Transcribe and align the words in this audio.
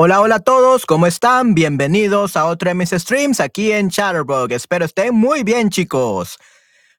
Hola, 0.00 0.20
hola 0.20 0.36
a 0.36 0.40
todos, 0.40 0.86
¿cómo 0.86 1.08
están? 1.08 1.54
Bienvenidos 1.54 2.36
a 2.36 2.46
otro 2.46 2.68
de 2.68 2.76
mis 2.76 2.90
streams 2.90 3.40
aquí 3.40 3.72
en 3.72 3.90
Chatterbug. 3.90 4.52
Espero 4.52 4.84
estén 4.84 5.12
muy 5.12 5.42
bien, 5.42 5.70
chicos. 5.70 6.38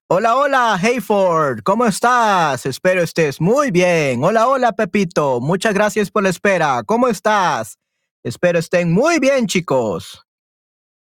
Hola, 0.07 0.35
hola, 0.35 0.73
Hayford, 0.73 1.61
¿cómo 1.63 1.85
estás? 1.85 2.65
Espero 2.65 3.01
estés 3.01 3.39
muy 3.39 3.71
bien. 3.71 4.21
Hola, 4.21 4.49
hola, 4.49 4.73
Pepito, 4.73 5.39
muchas 5.39 5.73
gracias 5.73 6.11
por 6.11 6.23
la 6.23 6.29
espera. 6.29 6.83
¿Cómo 6.85 7.07
estás? 7.07 7.77
Espero 8.21 8.59
estén 8.59 8.91
muy 8.91 9.19
bien, 9.19 9.47
chicos. 9.47 10.25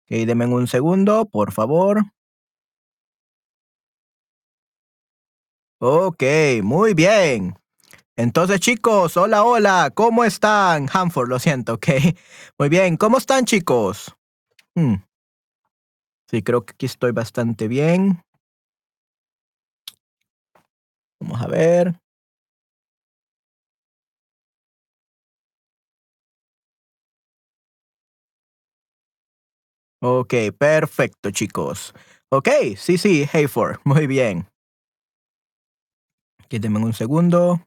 Ok, 0.03 0.17
denme 0.27 0.47
un 0.47 0.67
segundo, 0.67 1.25
por 1.25 1.53
favor. 1.53 2.03
Ok, 5.79 6.23
muy 6.61 6.93
bien. 6.93 7.55
Entonces, 8.17 8.61
chicos, 8.61 9.17
hola, 9.17 9.43
hola, 9.43 9.91
¿cómo 9.93 10.23
están? 10.23 10.87
Hanford, 10.91 11.27
lo 11.27 11.37
siento, 11.37 11.73
ok. 11.73 11.87
Muy 12.57 12.69
bien, 12.69 12.95
¿cómo 12.95 13.17
están, 13.17 13.43
chicos? 13.43 14.15
Hmm. 14.73 14.95
Sí, 16.31 16.41
creo 16.41 16.65
que 16.65 16.71
aquí 16.71 16.85
estoy 16.85 17.11
bastante 17.11 17.67
bien. 17.67 18.23
Vamos 21.19 21.41
a 21.41 21.47
ver. 21.47 21.95
Ok, 30.01 30.33
perfecto, 30.57 31.31
chicos. 31.31 31.93
Ok, 32.29 32.47
sí, 32.77 32.97
sí, 32.97 33.27
Hayford, 33.31 33.79
muy 33.85 34.07
bien. 34.07 34.47
Quédenme 36.47 36.79
un 36.79 36.93
segundo. 36.93 37.59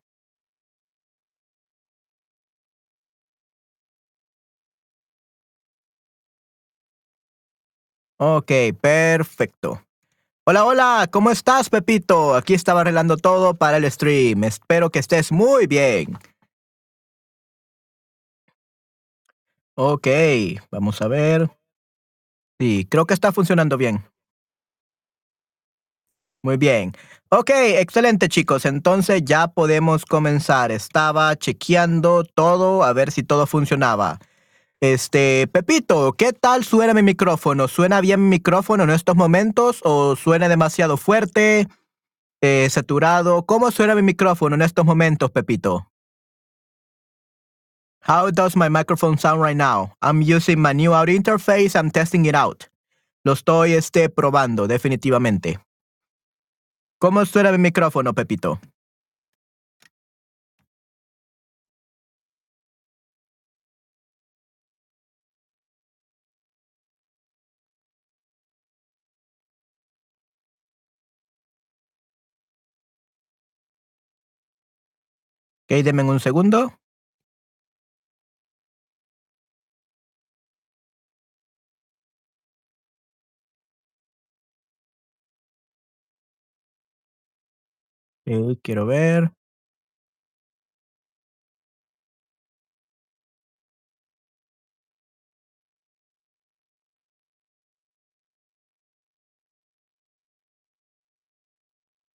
Ok, 8.21 8.51
perfecto. 8.81 9.81
Hola, 10.45 10.65
hola, 10.65 11.09
¿cómo 11.09 11.31
estás, 11.31 11.71
Pepito? 11.71 12.35
Aquí 12.35 12.53
estaba 12.53 12.81
arreglando 12.81 13.17
todo 13.17 13.55
para 13.55 13.77
el 13.77 13.89
stream. 13.89 14.43
Espero 14.43 14.91
que 14.91 14.99
estés 14.99 15.31
muy 15.31 15.69
bien. 15.69 16.19
Ok, 19.77 20.09
vamos 20.73 21.01
a 21.01 21.07
ver. 21.07 21.49
Sí, 22.59 22.89
creo 22.91 23.07
que 23.07 23.15
está 23.15 23.31
funcionando 23.31 23.77
bien. 23.77 24.05
Muy 26.43 26.57
bien. 26.57 26.93
Ok, 27.31 27.51
excelente 27.51 28.29
chicos. 28.29 28.65
Entonces 28.65 29.23
ya 29.25 29.47
podemos 29.47 30.05
comenzar. 30.05 30.73
Estaba 30.73 31.37
chequeando 31.37 32.25
todo 32.25 32.83
a 32.83 32.93
ver 32.93 33.13
si 33.13 33.23
todo 33.23 33.47
funcionaba. 33.47 34.19
Este, 34.81 35.49
Pepito, 35.49 36.13
¿qué 36.13 36.33
tal 36.33 36.65
suena 36.65 36.95
mi 36.95 37.03
micrófono? 37.03 37.67
¿Suena 37.67 38.01
bien 38.01 38.23
mi 38.23 38.29
micrófono 38.29 38.85
en 38.85 38.91
estos 38.91 39.17
momentos 39.17 39.81
o 39.83 40.15
suena 40.15 40.49
demasiado 40.49 40.97
fuerte, 40.97 41.67
eh, 42.41 42.69
saturado? 42.71 43.45
¿Cómo 43.45 43.73
suena 43.73 43.97
mi 43.97 44.03
micrófono 44.03 44.55
en 44.55 44.63
estos 44.63 44.85
momentos, 44.85 45.33
Pepito? 45.33 45.91
How 48.07 48.31
does 48.31 48.55
my 48.55 48.69
microphone 48.69 49.19
sound 49.19 49.43
right 49.43 49.57
now? 49.57 49.93
I'm 50.01 50.23
using 50.23 50.61
my 50.61 50.73
new 50.73 50.95
audio 50.95 51.17
interface. 51.17 51.75
I'm 51.75 51.91
testing 51.91 52.27
it 52.27 52.37
out. 52.37 52.65
Lo 53.25 53.33
estoy 53.33 53.73
este, 53.73 54.09
probando, 54.09 54.69
definitivamente. 54.69 55.59
¿Cómo 57.01 57.27
suena 57.27 57.51
mi 57.51 57.59
micrófono, 57.59 58.15
Pepito? 58.15 58.61
Ok, 75.71 75.83
denme 75.85 76.03
un 76.03 76.19
segundo. 76.21 76.73
Okay, 88.27 88.57
quiero 88.63 88.87
ver. 88.87 89.33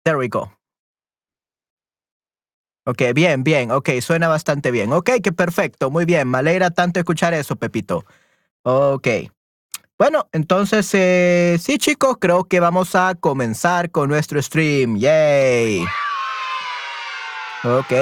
There 0.04 0.16
we 0.18 0.28
go. 0.28 0.50
Ok, 2.84 3.02
bien, 3.14 3.44
bien. 3.44 3.70
Ok, 3.70 3.90
suena 4.00 4.28
bastante 4.28 4.70
bien. 4.70 4.92
Ok, 4.92 5.10
que 5.22 5.32
perfecto. 5.32 5.90
Muy 5.90 6.04
bien. 6.04 6.28
Me 6.28 6.38
alegra 6.38 6.70
tanto 6.70 6.98
escuchar 6.98 7.32
eso, 7.34 7.56
Pepito. 7.56 8.04
Ok. 8.62 9.08
Bueno, 9.98 10.28
entonces, 10.32 10.90
eh, 10.94 11.58
sí, 11.60 11.78
chicos, 11.78 12.16
creo 12.20 12.44
que 12.44 12.58
vamos 12.58 12.96
a 12.96 13.14
comenzar 13.14 13.90
con 13.90 14.08
nuestro 14.08 14.42
stream. 14.42 14.96
¡Yay! 14.96 15.84
Ok, 17.62 17.92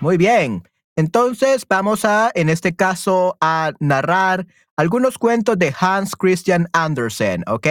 muy 0.00 0.18
bien. 0.18 0.62
Entonces, 0.94 1.64
vamos 1.66 2.04
a, 2.04 2.30
en 2.34 2.50
este 2.50 2.76
caso, 2.76 3.38
a 3.40 3.72
narrar 3.80 4.46
algunos 4.76 5.16
cuentos 5.16 5.58
de 5.58 5.74
Hans 5.80 6.14
Christian 6.16 6.68
Andersen, 6.74 7.44
¿ok? 7.46 7.66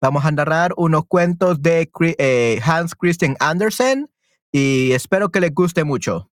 Vamos 0.00 0.24
a 0.24 0.32
narrar 0.32 0.72
unos 0.76 1.04
cuentos 1.06 1.62
de 1.62 1.88
eh, 2.18 2.60
Hans 2.64 2.96
Christian 2.96 3.36
Andersen 3.38 4.10
y 4.52 4.92
espero 4.92 5.30
que 5.30 5.40
les 5.40 5.52
guste 5.54 5.84
mucho. 5.84 6.28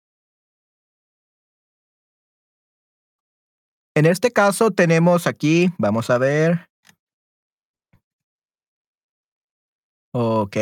En 3.95 4.07
este 4.07 4.31
caso 4.31 4.71
tenemos 4.71 5.27
aquí, 5.27 5.71
vamos 5.79 6.11
a 6.11 6.19
ver. 6.19 6.69
Ok. 10.13 10.57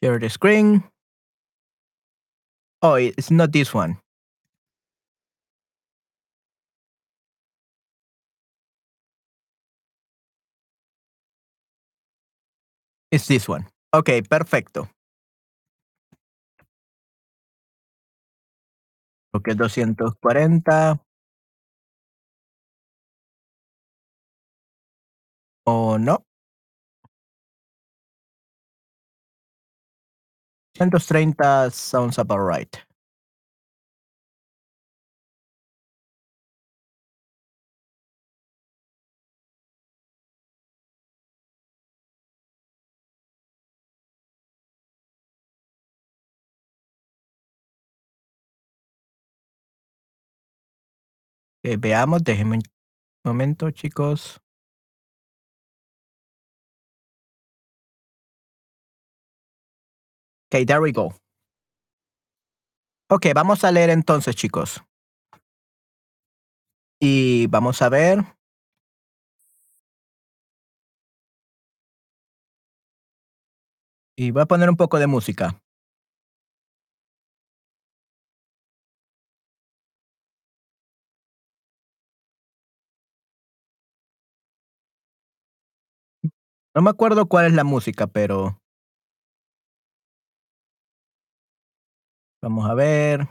Share 0.00 0.18
the 0.20 0.28
screen. 0.28 0.84
Oh, 2.82 2.96
it's 2.96 3.30
not 3.30 3.52
this 3.52 3.74
one. 3.74 4.03
It's 13.14 13.28
this 13.28 13.48
one. 13.48 13.68
Ok, 13.92 14.22
perfecto. 14.28 14.90
Ok, 19.32 19.54
240. 19.54 21.00
¿O 25.64 25.96
no? 25.96 26.24
230 30.74 31.70
sounds 31.70 32.18
about 32.18 32.40
right. 32.40 32.82
Eh, 51.66 51.78
veamos, 51.78 52.22
déjenme 52.22 52.56
un 52.58 52.62
momento, 53.24 53.70
chicos. 53.70 54.38
Ok, 60.52 60.66
there 60.66 60.80
we 60.80 60.92
go. 60.92 61.14
Ok, 63.08 63.26
vamos 63.34 63.64
a 63.64 63.72
leer 63.72 63.88
entonces, 63.88 64.36
chicos. 64.36 64.82
Y 67.00 67.46
vamos 67.46 67.80
a 67.80 67.88
ver. 67.88 68.24
Y 74.16 74.32
voy 74.32 74.42
a 74.42 74.46
poner 74.46 74.68
un 74.68 74.76
poco 74.76 74.98
de 74.98 75.06
música. 75.06 75.63
No 86.74 86.82
me 86.82 86.90
acuerdo 86.90 87.26
cuál 87.26 87.46
es 87.46 87.52
la 87.52 87.62
música, 87.62 88.08
pero... 88.08 88.60
Vamos 92.42 92.68
a 92.68 92.74
ver. 92.74 93.28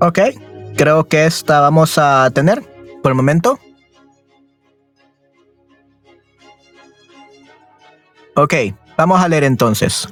Ok, 0.00 0.18
creo 0.76 1.08
que 1.08 1.26
esta 1.26 1.60
vamos 1.60 1.98
a 1.98 2.30
tener 2.30 2.62
por 3.02 3.10
el 3.10 3.16
momento. 3.16 3.58
Ok, 8.38 8.52
vamos 8.98 9.18
a 9.18 9.28
leer 9.28 9.44
entonces. 9.44 10.06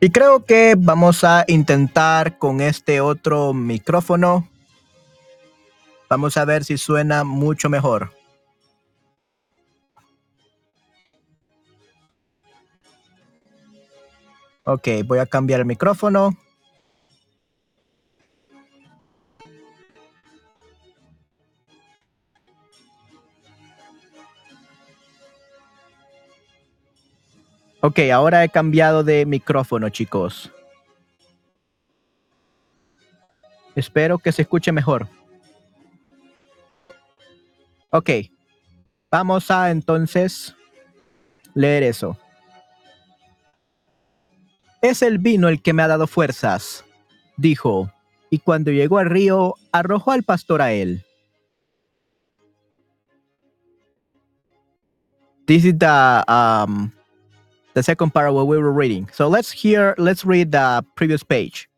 Y 0.00 0.10
creo 0.10 0.44
que 0.44 0.74
vamos 0.76 1.22
a 1.22 1.44
intentar 1.46 2.38
con 2.38 2.60
este 2.60 3.00
otro 3.00 3.54
micrófono. 3.54 4.48
Vamos 6.10 6.36
a 6.36 6.44
ver 6.44 6.64
si 6.64 6.76
suena 6.76 7.22
mucho 7.22 7.70
mejor. 7.70 8.12
Ok, 14.64 14.88
voy 15.06 15.20
a 15.20 15.26
cambiar 15.26 15.60
el 15.60 15.66
micrófono. 15.66 16.36
Ok, 27.86 27.98
ahora 28.14 28.42
he 28.42 28.48
cambiado 28.48 29.04
de 29.04 29.26
micrófono, 29.26 29.90
chicos. 29.90 30.50
Espero 33.74 34.16
que 34.16 34.32
se 34.32 34.40
escuche 34.40 34.72
mejor. 34.72 35.06
Ok, 37.90 38.08
vamos 39.10 39.50
a 39.50 39.70
entonces 39.70 40.56
leer 41.52 41.82
eso. 41.82 42.16
Es 44.80 45.02
el 45.02 45.18
vino 45.18 45.50
el 45.50 45.60
que 45.60 45.74
me 45.74 45.82
ha 45.82 45.88
dado 45.88 46.06
fuerzas, 46.06 46.86
dijo, 47.36 47.92
y 48.30 48.38
cuando 48.38 48.70
llegó 48.70 48.96
al 48.96 49.10
río, 49.10 49.56
arrojó 49.72 50.12
al 50.12 50.22
pastor 50.22 50.62
a 50.62 50.72
él. 50.72 51.04
This 55.44 55.66
is 55.66 55.74
um, 56.26 56.90
the 57.74 57.82
second 57.82 58.12
parable 58.12 58.46
we 58.46 58.58
were 58.58 58.72
reading. 58.72 59.08
So 59.12 59.28
let's 59.28 59.50
hear, 59.52 59.94
let's 59.98 60.24
read 60.24 60.52
the 60.52 60.84
previous 60.94 61.22
page 61.22 61.68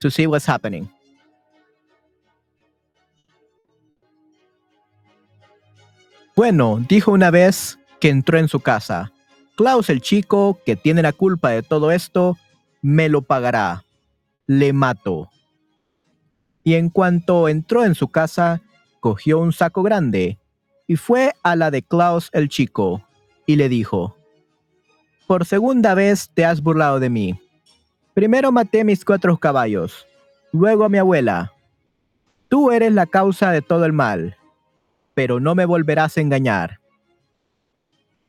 to 0.00 0.10
see 0.10 0.26
what's 0.26 0.46
happening. 0.46 0.88
Bueno, 6.36 6.78
dijo 6.88 7.12
una 7.12 7.30
vez 7.30 7.78
que 8.00 8.08
entró 8.08 8.38
en 8.38 8.48
su 8.48 8.60
casa. 8.60 9.12
Klaus 9.56 9.90
el 9.90 10.00
chico, 10.00 10.58
que 10.64 10.74
tiene 10.74 11.02
la 11.02 11.12
culpa 11.12 11.50
de 11.50 11.62
todo 11.62 11.90
esto, 11.90 12.38
me 12.80 13.08
lo 13.08 13.22
pagará. 13.22 13.84
Le 14.46 14.72
mato. 14.72 15.28
Y 16.64 16.74
en 16.74 16.88
cuanto 16.88 17.48
entró 17.48 17.84
en 17.84 17.94
su 17.94 18.08
casa, 18.08 18.62
cogió 19.00 19.38
un 19.38 19.52
saco 19.52 19.82
grande 19.82 20.38
y 20.86 20.96
fue 20.96 21.32
a 21.42 21.56
la 21.56 21.70
de 21.70 21.82
Klaus 21.82 22.30
el 22.32 22.48
chico 22.48 23.02
y 23.46 23.56
le 23.56 23.68
dijo, 23.68 24.16
Por 25.30 25.46
segunda 25.46 25.94
vez 25.94 26.28
te 26.34 26.44
has 26.44 26.60
burlado 26.60 26.98
de 26.98 27.08
mí. 27.08 27.40
Primero 28.14 28.50
maté 28.50 28.82
mis 28.82 29.04
cuatro 29.04 29.36
caballos, 29.36 30.04
luego 30.50 30.82
a 30.82 30.88
mi 30.88 30.98
abuela. 30.98 31.52
Tú 32.48 32.72
eres 32.72 32.92
la 32.92 33.06
causa 33.06 33.52
de 33.52 33.62
todo 33.62 33.84
el 33.84 33.92
mal, 33.92 34.36
pero 35.14 35.38
no 35.38 35.54
me 35.54 35.66
volverás 35.66 36.16
a 36.16 36.20
engañar. 36.20 36.80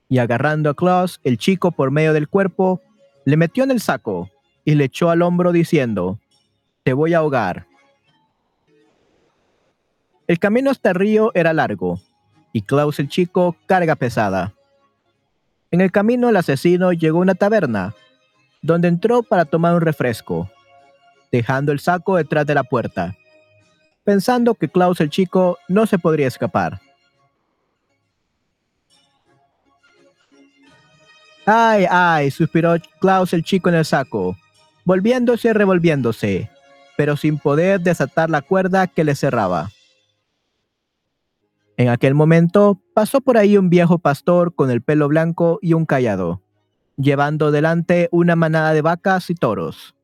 Y 0.10 0.20
agarrando 0.20 0.70
a 0.70 0.76
Klaus, 0.76 1.20
el 1.24 1.40
chico 1.40 1.72
por 1.72 1.90
medio 1.90 2.14
del 2.14 2.30
cuerpo, 2.30 2.82
le 3.26 3.36
metió 3.36 3.64
en 3.64 3.72
el 3.72 3.82
saco 3.82 4.30
y 4.64 4.76
le 4.76 4.84
echó 4.84 5.10
al 5.10 5.24
hombro 5.24 5.52
diciendo, 5.52 6.20
Te 6.84 6.94
voy 6.94 7.16
a 7.16 7.18
ahogar. 7.18 7.66
El 10.28 10.38
camino 10.38 10.70
hasta 10.70 10.90
el 10.90 10.96
río 10.98 11.32
era 11.34 11.52
largo, 11.52 12.00
y 12.54 12.62
Klaus 12.62 13.00
el 13.00 13.10
chico 13.10 13.56
carga 13.66 13.96
pesada. 13.96 14.54
En 15.72 15.80
el 15.80 15.90
camino 15.90 16.28
el 16.28 16.36
asesino 16.36 16.92
llegó 16.92 17.20
a 17.20 17.22
una 17.22 17.36
taberna, 17.36 17.96
donde 18.62 18.90
entró 18.90 19.24
para 19.24 19.46
tomar 19.46 19.74
un 19.74 19.82
refresco, 19.82 20.52
dejando 21.32 21.72
el 21.72 21.80
saco 21.80 22.18
detrás 22.18 22.46
de 22.46 22.54
la 22.54 22.64
puerta, 22.64 23.16
pensando 24.04 24.54
que 24.54 24.68
Klaus 24.68 25.00
el 25.00 25.10
chico 25.10 25.58
no 25.70 25.86
se 25.86 25.98
podría 25.98 26.28
escapar. 26.28 26.82
Ay, 31.46 31.86
ay, 31.90 32.32
suspiró 32.32 32.76
Klaus 33.00 33.34
el 33.34 33.44
chico 33.44 33.70
en 33.70 33.76
el 33.76 33.86
saco, 33.86 34.36
volviéndose 34.84 35.48
y 35.48 35.54
revolviéndose, 35.54 36.50
pero 36.98 37.16
sin 37.16 37.40
poder 37.40 37.80
desatar 37.80 38.30
la 38.30 38.42
cuerda 38.42 38.88
que 38.88 39.06
le 39.06 39.16
cerraba. 39.16 39.72
En 41.82 41.90
aquel 41.90 42.14
momento 42.14 42.80
pasó 42.94 43.22
por 43.22 43.40
ahí 43.40 43.58
un 43.58 43.72
viejo 43.72 43.98
pastor 43.98 44.54
con 44.54 44.70
el 44.70 44.84
pelo 44.84 45.08
blanco 45.08 45.58
y 45.64 45.74
un 45.74 45.88
callado, 45.88 46.40
llevando 46.96 47.50
delante 47.50 48.08
una 48.12 48.36
manada 48.36 48.72
de 48.74 48.84
vacas 48.84 49.32
y 49.32 49.34
toros. 49.34 49.96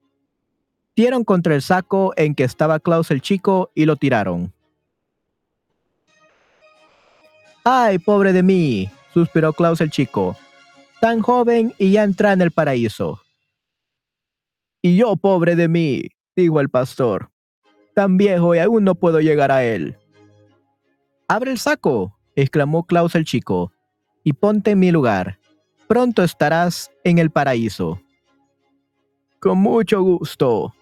Dieron 0.96 1.24
contra 1.24 1.54
el 1.54 1.62
saco 1.62 2.14
en 2.18 2.34
que 2.34 2.46
estaba 2.46 2.80
Klaus 2.80 3.12
el 3.12 3.22
chico 3.22 3.70
y 3.76 3.86
lo 3.86 3.96
tiraron. 3.96 4.52
¡Ay, 7.64 8.00
pobre 8.00 8.34
de 8.34 8.42
mí! 8.42 8.90
suspiró 9.14 9.54
Klaus 9.54 9.80
el 9.80 9.92
chico. 9.92 10.36
Tan 11.00 11.22
joven 11.22 11.76
y 11.78 11.92
ya 11.92 12.04
entra 12.04 12.34
en 12.34 12.42
el 12.42 12.50
paraíso. 12.50 13.22
Y 14.82 14.96
yo, 14.96 15.16
pobre 15.16 15.56
de 15.56 15.68
mí, 15.68 16.10
dijo 16.36 16.60
el 16.60 16.70
pastor. 16.70 17.30
Tan 17.94 18.18
viejo 18.18 18.56
y 18.56 18.58
aún 18.58 18.84
no 18.84 18.96
puedo 18.96 19.22
llegar 19.22 19.52
a 19.52 19.64
él. 19.64 19.96
Abre 21.30 21.52
el 21.52 21.58
saco, 21.58 22.18
exclamó 22.36 22.86
Klaus 22.86 23.14
el 23.16 23.26
chico, 23.26 23.74
y 24.24 24.32
ponte 24.32 24.72
en 24.72 24.80
mi 24.80 24.92
lugar. 24.92 25.40
Pronto 25.88 26.24
estarás 26.24 26.90
en 27.04 27.18
el 27.18 27.32
paraíso. 27.32 28.02
Con 29.40 29.58
mucho 29.58 30.02
gusto, 30.02 30.74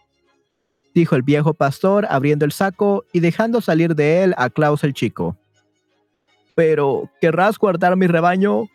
dijo 0.94 1.16
el 1.16 1.24
viejo 1.24 1.56
pastor 1.56 2.06
abriendo 2.10 2.46
el 2.46 2.52
saco 2.52 3.06
y 3.12 3.22
dejando 3.22 3.60
salir 3.60 3.96
de 3.96 4.24
él 4.24 4.36
a 4.38 4.52
Klaus 4.52 4.84
el 4.84 4.94
chico. 4.94 5.36
Pero, 6.54 7.10
¿querrás 7.20 7.58
guardar 7.58 7.96
mi 7.96 8.06
rebaño? 8.06 8.70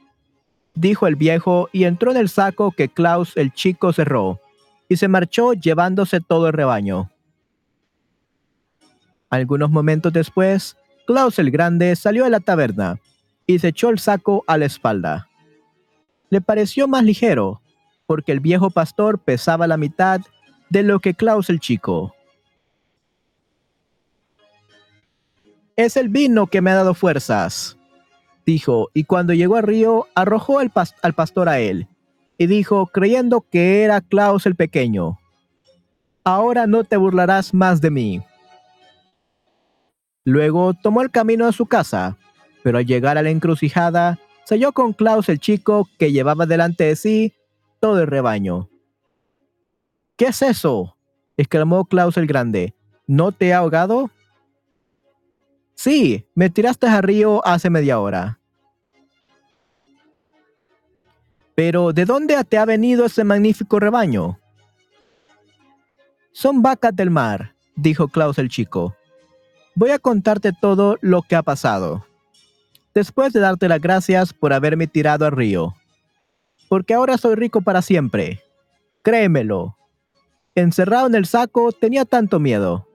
dijo 0.74 1.06
el 1.06 1.14
viejo 1.14 1.68
y 1.72 1.84
entró 1.84 2.10
en 2.10 2.16
el 2.16 2.28
saco 2.28 2.72
que 2.72 2.88
Klaus 2.88 3.36
el 3.36 3.52
chico 3.52 3.92
cerró, 3.92 4.40
y 4.88 4.96
se 4.96 5.06
marchó 5.06 5.52
llevándose 5.52 6.20
todo 6.20 6.48
el 6.48 6.52
rebaño. 6.52 7.10
Algunos 9.30 9.70
momentos 9.70 10.12
después, 10.12 10.76
Klaus 11.10 11.40
el 11.40 11.50
Grande 11.50 11.96
salió 11.96 12.22
de 12.22 12.30
la 12.30 12.38
taberna 12.38 13.00
y 13.44 13.58
se 13.58 13.66
echó 13.66 13.88
el 13.88 13.98
saco 13.98 14.44
a 14.46 14.56
la 14.56 14.66
espalda. 14.66 15.28
Le 16.28 16.40
pareció 16.40 16.86
más 16.86 17.02
ligero, 17.02 17.60
porque 18.06 18.30
el 18.30 18.38
viejo 18.38 18.70
pastor 18.70 19.18
pesaba 19.18 19.66
la 19.66 19.76
mitad 19.76 20.20
de 20.68 20.84
lo 20.84 21.00
que 21.00 21.14
Klaus 21.14 21.50
el 21.50 21.58
Chico. 21.58 22.14
Es 25.74 25.96
el 25.96 26.10
vino 26.10 26.46
que 26.46 26.60
me 26.60 26.70
ha 26.70 26.76
dado 26.76 26.94
fuerzas, 26.94 27.76
dijo, 28.46 28.88
y 28.94 29.02
cuando 29.02 29.34
llegó 29.34 29.56
al 29.56 29.64
río 29.64 30.06
arrojó 30.14 30.60
al 30.60 30.70
pastor 30.70 31.48
a 31.48 31.58
él, 31.58 31.88
y 32.38 32.46
dijo, 32.46 32.86
creyendo 32.86 33.44
que 33.50 33.82
era 33.82 34.00
Klaus 34.00 34.46
el 34.46 34.54
pequeño, 34.54 35.18
Ahora 36.22 36.68
no 36.68 36.84
te 36.84 36.96
burlarás 36.96 37.52
más 37.52 37.80
de 37.80 37.90
mí. 37.90 38.22
Luego 40.30 40.74
tomó 40.74 41.02
el 41.02 41.10
camino 41.10 41.44
a 41.48 41.50
su 41.50 41.66
casa, 41.66 42.16
pero 42.62 42.78
al 42.78 42.86
llegar 42.86 43.18
a 43.18 43.22
la 43.22 43.30
encrucijada, 43.30 44.20
se 44.44 44.54
halló 44.54 44.70
con 44.70 44.92
Klaus 44.92 45.28
el 45.28 45.40
chico 45.40 45.88
que 45.98 46.12
llevaba 46.12 46.46
delante 46.46 46.84
de 46.84 46.94
sí 46.94 47.34
todo 47.80 48.00
el 48.00 48.06
rebaño. 48.06 48.68
¿Qué 50.16 50.26
es 50.26 50.40
eso? 50.42 50.96
exclamó 51.36 51.84
Klaus 51.84 52.16
el 52.16 52.28
grande. 52.28 52.76
¿No 53.08 53.32
te 53.32 53.52
ha 53.52 53.58
ahogado? 53.58 54.08
Sí, 55.74 56.24
me 56.36 56.48
tiraste 56.48 56.86
al 56.86 57.02
río 57.02 57.44
hace 57.44 57.68
media 57.68 57.98
hora. 57.98 58.38
Pero 61.56 61.92
¿de 61.92 62.04
dónde 62.04 62.44
te 62.44 62.56
ha 62.56 62.64
venido 62.66 63.06
ese 63.06 63.24
magnífico 63.24 63.80
rebaño? 63.80 64.38
Son 66.30 66.62
vacas 66.62 66.94
del 66.94 67.10
mar, 67.10 67.56
dijo 67.74 68.06
Klaus 68.06 68.38
el 68.38 68.48
chico 68.48 68.94
voy 69.80 69.92
a 69.92 69.98
contarte 69.98 70.52
todo 70.52 70.98
lo 71.00 71.22
que 71.22 71.36
ha 71.36 71.42
pasado. 71.42 72.04
Después 72.94 73.32
de 73.32 73.40
darte 73.40 73.66
las 73.66 73.80
gracias 73.80 74.34
por 74.34 74.52
haberme 74.52 74.86
tirado 74.86 75.24
al 75.24 75.32
río. 75.32 75.74
Porque 76.68 76.92
ahora 76.92 77.16
soy 77.16 77.34
rico 77.34 77.62
para 77.62 77.80
siempre. 77.80 78.42
Créemelo. 79.00 79.78
Encerrado 80.54 81.06
en 81.06 81.14
el 81.14 81.24
saco 81.24 81.72
tenía 81.72 82.04
tanto 82.04 82.38
miedo. 82.38 82.86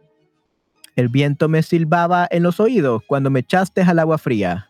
El 0.96 1.10
viento 1.10 1.50
me 1.50 1.64
silbaba 1.64 2.28
en 2.30 2.44
los 2.44 2.60
oídos 2.60 3.02
cuando 3.08 3.32
me 3.32 3.40
echaste 3.40 3.82
al 3.82 3.98
agua 3.98 4.20
fría. 4.20 4.70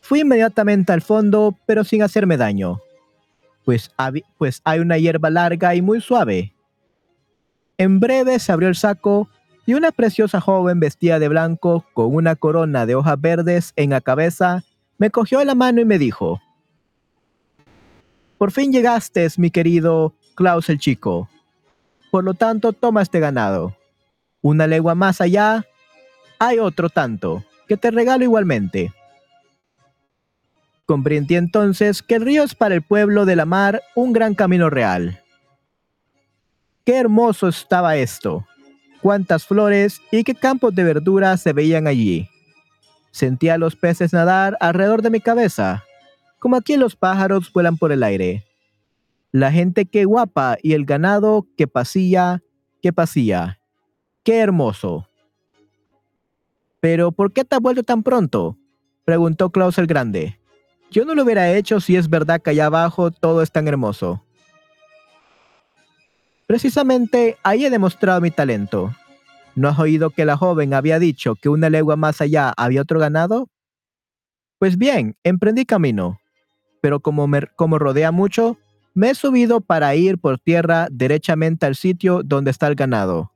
Fui 0.00 0.22
inmediatamente 0.22 0.92
al 0.92 1.02
fondo, 1.02 1.56
pero 1.64 1.84
sin 1.84 2.02
hacerme 2.02 2.36
daño, 2.36 2.80
pues, 3.64 3.92
pues 4.36 4.60
hay 4.64 4.80
una 4.80 4.98
hierba 4.98 5.30
larga 5.30 5.76
y 5.76 5.80
muy 5.80 6.00
suave. 6.00 6.54
En 7.76 8.00
breve 8.00 8.40
se 8.40 8.50
abrió 8.50 8.68
el 8.68 8.74
saco 8.74 9.28
y 9.68 9.74
una 9.74 9.92
preciosa 9.92 10.40
joven 10.40 10.80
vestida 10.80 11.18
de 11.18 11.28
blanco 11.28 11.84
con 11.92 12.14
una 12.14 12.36
corona 12.36 12.86
de 12.86 12.94
hojas 12.94 13.20
verdes 13.20 13.74
en 13.76 13.90
la 13.90 14.00
cabeza 14.00 14.64
me 14.96 15.10
cogió 15.10 15.44
la 15.44 15.54
mano 15.54 15.82
y 15.82 15.84
me 15.84 15.98
dijo, 15.98 16.40
Por 18.38 18.50
fin 18.50 18.72
llegaste, 18.72 19.28
mi 19.36 19.50
querido 19.50 20.14
Klaus 20.34 20.70
el 20.70 20.78
chico. 20.78 21.28
Por 22.10 22.24
lo 22.24 22.32
tanto, 22.32 22.72
toma 22.72 23.02
este 23.02 23.20
ganado. 23.20 23.76
Una 24.40 24.66
legua 24.66 24.94
más 24.94 25.20
allá 25.20 25.66
hay 26.38 26.60
otro 26.60 26.88
tanto, 26.88 27.44
que 27.66 27.76
te 27.76 27.90
regalo 27.90 28.24
igualmente. 28.24 28.94
Comprendí 30.86 31.34
entonces 31.34 32.02
que 32.02 32.14
el 32.14 32.22
río 32.22 32.42
es 32.42 32.54
para 32.54 32.74
el 32.74 32.80
pueblo 32.80 33.26
de 33.26 33.36
la 33.36 33.44
mar 33.44 33.82
un 33.94 34.14
gran 34.14 34.34
camino 34.34 34.70
real. 34.70 35.22
Qué 36.86 36.96
hermoso 36.96 37.48
estaba 37.48 37.96
esto 37.96 38.46
cuántas 39.00 39.46
flores 39.46 40.00
y 40.10 40.24
qué 40.24 40.34
campos 40.34 40.74
de 40.74 40.84
verdura 40.84 41.36
se 41.36 41.52
veían 41.52 41.86
allí. 41.86 42.28
Sentía 43.10 43.58
los 43.58 43.76
peces 43.76 44.12
nadar 44.12 44.56
alrededor 44.60 45.02
de 45.02 45.10
mi 45.10 45.20
cabeza, 45.20 45.84
como 46.38 46.56
aquí 46.56 46.76
los 46.76 46.96
pájaros 46.96 47.52
vuelan 47.52 47.76
por 47.76 47.92
el 47.92 48.02
aire. 48.02 48.44
La 49.32 49.52
gente 49.52 49.86
qué 49.86 50.04
guapa 50.04 50.56
y 50.62 50.72
el 50.72 50.84
ganado 50.84 51.46
que 51.56 51.66
pasía, 51.66 52.42
que 52.80 52.92
pasía. 52.92 53.60
Qué 54.22 54.38
hermoso. 54.38 55.08
Pero 56.80 57.12
¿por 57.12 57.32
qué 57.32 57.44
te 57.44 57.56
has 57.56 57.62
vuelto 57.62 57.82
tan 57.82 58.02
pronto? 58.02 58.56
preguntó 59.04 59.50
Klaus 59.50 59.78
el 59.78 59.86
Grande. 59.86 60.38
Yo 60.90 61.04
no 61.04 61.14
lo 61.14 61.24
hubiera 61.24 61.52
hecho 61.52 61.80
si 61.80 61.96
es 61.96 62.08
verdad 62.08 62.40
que 62.40 62.50
allá 62.50 62.66
abajo 62.66 63.10
todo 63.10 63.42
es 63.42 63.50
tan 63.50 63.68
hermoso. 63.68 64.22
Precisamente 66.48 67.36
ahí 67.42 67.66
he 67.66 67.70
demostrado 67.70 68.22
mi 68.22 68.30
talento. 68.30 68.94
¿No 69.54 69.68
has 69.68 69.78
oído 69.78 70.08
que 70.08 70.24
la 70.24 70.38
joven 70.38 70.72
había 70.72 70.98
dicho 70.98 71.34
que 71.34 71.50
una 71.50 71.68
legua 71.68 71.96
más 71.96 72.22
allá 72.22 72.54
había 72.56 72.80
otro 72.80 72.98
ganado? 72.98 73.50
Pues 74.58 74.78
bien, 74.78 75.14
emprendí 75.24 75.66
camino, 75.66 76.18
pero 76.80 77.00
como, 77.00 77.28
como 77.54 77.78
rodea 77.78 78.12
mucho, 78.12 78.56
me 78.94 79.10
he 79.10 79.14
subido 79.14 79.60
para 79.60 79.94
ir 79.94 80.16
por 80.16 80.38
tierra 80.38 80.88
derechamente 80.90 81.66
al 81.66 81.76
sitio 81.76 82.22
donde 82.24 82.50
está 82.50 82.66
el 82.66 82.76
ganado. 82.76 83.30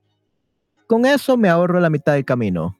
Con 0.87 1.05
eso 1.05 1.37
me 1.37 1.49
ahorro 1.49 1.79
la 1.79 1.91
mitad 1.91 2.13
del 2.13 2.25
camino. 2.25 2.79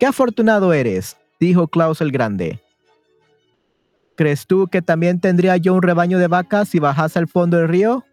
¡Qué 0.00 0.06
afortunado 0.06 0.72
eres! 0.72 1.18
dijo 1.38 1.68
Klaus 1.68 2.00
el 2.00 2.10
Grande. 2.10 2.62
¿Crees 4.14 4.46
tú 4.46 4.68
que 4.68 4.82
también 4.82 5.20
tendría 5.20 5.56
yo 5.56 5.74
un 5.74 5.82
rebaño 5.82 6.18
de 6.18 6.28
vacas 6.28 6.68
si 6.68 6.78
bajase 6.78 7.18
al 7.18 7.28
fondo 7.28 7.56
del 7.56 7.68
río? 7.68 8.04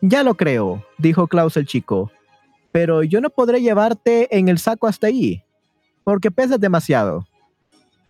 Ya 0.00 0.22
lo 0.22 0.34
creo, 0.34 0.84
dijo 0.98 1.26
Klaus 1.26 1.56
el 1.56 1.66
chico, 1.66 2.10
pero 2.72 3.02
yo 3.02 3.20
no 3.20 3.30
podré 3.30 3.60
llevarte 3.60 4.34
en 4.36 4.48
el 4.48 4.58
saco 4.58 4.86
hasta 4.86 5.08
ahí, 5.08 5.42
porque 6.04 6.30
pesas 6.30 6.58
demasiado. 6.58 7.26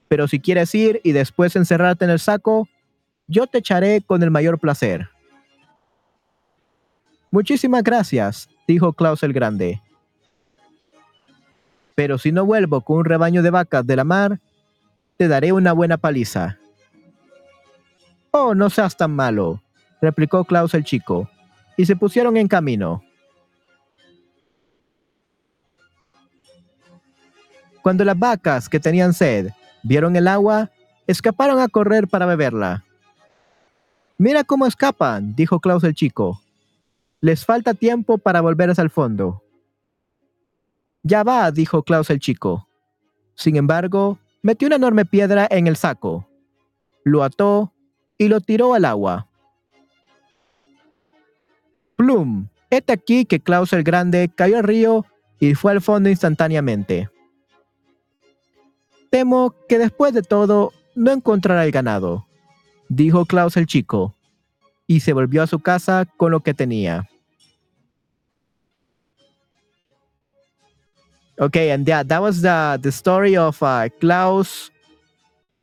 Pero 0.08 0.28
si 0.28 0.40
quieres 0.40 0.74
ir 0.74 1.00
y 1.04 1.12
después 1.12 1.54
encerrarte 1.56 2.04
en 2.04 2.10
el 2.10 2.20
saco, 2.20 2.68
yo 3.26 3.46
te 3.46 3.58
echaré 3.58 4.00
con 4.00 4.22
el 4.22 4.30
mayor 4.30 4.58
placer. 4.58 5.08
Muchísimas 7.30 7.84
gracias, 7.84 8.48
dijo 8.66 8.92
Klaus 8.92 9.22
el 9.22 9.32
Grande. 9.32 9.80
Pero 11.94 12.18
si 12.18 12.32
no 12.32 12.44
vuelvo 12.44 12.80
con 12.80 12.98
un 12.98 13.04
rebaño 13.04 13.42
de 13.42 13.50
vacas 13.50 13.86
de 13.86 13.96
la 13.96 14.04
mar, 14.04 14.40
te 15.20 15.28
daré 15.28 15.52
una 15.52 15.74
buena 15.74 15.98
paliza. 15.98 16.56
Oh, 18.30 18.54
no 18.54 18.70
seas 18.70 18.96
tan 18.96 19.14
malo, 19.14 19.62
replicó 20.00 20.46
Klaus 20.46 20.72
el 20.72 20.82
chico, 20.82 21.28
y 21.76 21.84
se 21.84 21.94
pusieron 21.94 22.38
en 22.38 22.48
camino. 22.48 23.04
Cuando 27.82 28.02
las 28.02 28.18
vacas 28.18 28.66
que 28.66 28.80
tenían 28.80 29.12
sed 29.12 29.50
vieron 29.82 30.16
el 30.16 30.26
agua, 30.26 30.70
escaparon 31.06 31.60
a 31.60 31.68
correr 31.68 32.08
para 32.08 32.24
beberla. 32.24 32.86
Mira 34.16 34.42
cómo 34.42 34.66
escapan, 34.66 35.34
dijo 35.36 35.60
Klaus 35.60 35.84
el 35.84 35.94
chico. 35.94 36.40
Les 37.20 37.44
falta 37.44 37.74
tiempo 37.74 38.16
para 38.16 38.40
volver 38.40 38.72
al 38.74 38.88
fondo. 38.88 39.42
Ya 41.02 41.22
va, 41.24 41.50
dijo 41.50 41.82
Klaus 41.82 42.08
el 42.08 42.20
chico. 42.20 42.66
Sin 43.34 43.56
embargo, 43.56 44.18
metió 44.42 44.66
una 44.66 44.76
enorme 44.76 45.04
piedra 45.04 45.46
en 45.50 45.66
el 45.66 45.76
saco, 45.76 46.26
lo 47.04 47.22
ató 47.22 47.72
y 48.16 48.28
lo 48.28 48.40
tiró 48.40 48.74
al 48.74 48.84
agua. 48.84 49.26
Plum, 51.96 52.48
este 52.70 52.92
aquí 52.92 53.24
que 53.24 53.40
Klaus 53.40 53.72
el 53.72 53.82
Grande 53.82 54.30
cayó 54.34 54.56
al 54.58 54.64
río 54.64 55.04
y 55.38 55.54
fue 55.54 55.72
al 55.72 55.80
fondo 55.80 56.08
instantáneamente. 56.08 57.10
Temo 59.10 59.54
que 59.68 59.78
después 59.78 60.14
de 60.14 60.22
todo 60.22 60.72
no 60.94 61.10
encontrará 61.10 61.64
el 61.64 61.72
ganado, 61.72 62.26
dijo 62.88 63.26
Klaus 63.26 63.56
el 63.56 63.66
chico, 63.66 64.14
y 64.86 65.00
se 65.00 65.12
volvió 65.12 65.42
a 65.42 65.46
su 65.46 65.58
casa 65.58 66.06
con 66.16 66.30
lo 66.30 66.40
que 66.40 66.54
tenía. 66.54 67.09
Okay, 71.40 71.70
and 71.70 71.88
yeah, 71.88 72.02
that 72.02 72.20
was 72.20 72.42
the, 72.42 72.78
the 72.82 72.92
story 72.92 73.34
of 73.34 73.62
uh, 73.62 73.88
Klaus 73.98 74.70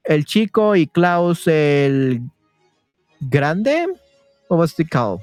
el 0.09 0.23
Chico 0.23 0.71
y 0.71 0.89
Klaus 0.91 1.47
el 1.47 2.19
Grande. 3.29 3.87
What 4.47 4.57
was 4.57 4.73
the 4.73 4.85
called? 4.85 5.21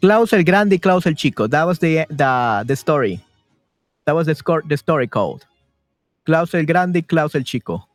Klaus 0.00 0.32
el 0.32 0.44
Grande 0.44 0.78
Klaus 0.80 1.04
el 1.06 1.14
Chico. 1.14 1.48
That 1.48 1.64
was 1.64 1.80
the 1.80 2.06
the 2.10 2.62
the 2.64 2.76
story. 2.76 3.20
That 4.04 4.14
was 4.14 4.26
the 4.26 4.36
score 4.36 4.62
the 4.68 4.76
story 4.76 5.08
called. 5.08 5.44
Klaus 6.26 6.54
el 6.54 6.64
Grande 6.64 7.02
Klaus 7.02 7.34
el 7.34 7.42
Chico. 7.42 7.88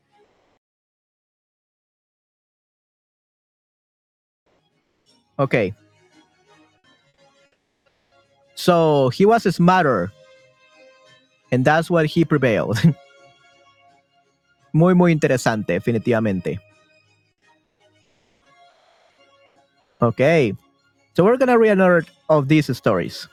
Okay. 5.38 5.74
So 8.60 9.08
he 9.08 9.26
was 9.26 9.44
smarter. 9.56 10.12
And 11.50 11.64
that's 11.64 11.90
what 11.90 12.08
he 12.08 12.26
prevailed. 12.26 12.78
muy, 14.74 14.94
muy 14.96 15.14
interesante, 15.14 15.80
definitivamente. 15.80 16.60
Okay. 20.02 20.54
So 21.16 21.24
we're 21.24 21.38
gonna 21.38 21.58
read 21.58 21.72
another 21.72 22.04
of 22.28 22.50
these 22.50 22.76
stories. 22.76 23.30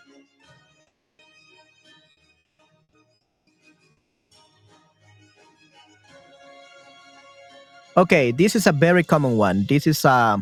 Okay, 7.96 8.30
this 8.30 8.54
is 8.54 8.68
a 8.68 8.72
very 8.72 9.02
common 9.02 9.36
one. 9.36 9.66
This 9.68 9.88
is 9.88 10.04
a 10.04 10.38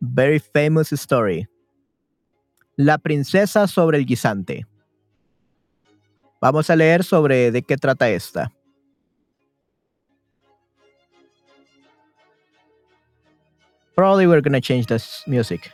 very 0.00 0.38
famous 0.38 0.88
story. 0.98 1.46
La 2.80 2.96
princesa 2.96 3.66
sobre 3.66 3.98
el 3.98 4.06
guisante. 4.06 4.64
Vamos 6.40 6.70
a 6.70 6.76
leer 6.76 7.02
sobre 7.02 7.50
de 7.50 7.62
qué 7.62 7.76
trata 7.76 8.08
esta. 8.08 8.52
Probably 13.96 14.28
we're 14.28 14.40
gonna 14.40 14.60
change 14.60 14.86
this 14.86 15.24
music. 15.26 15.72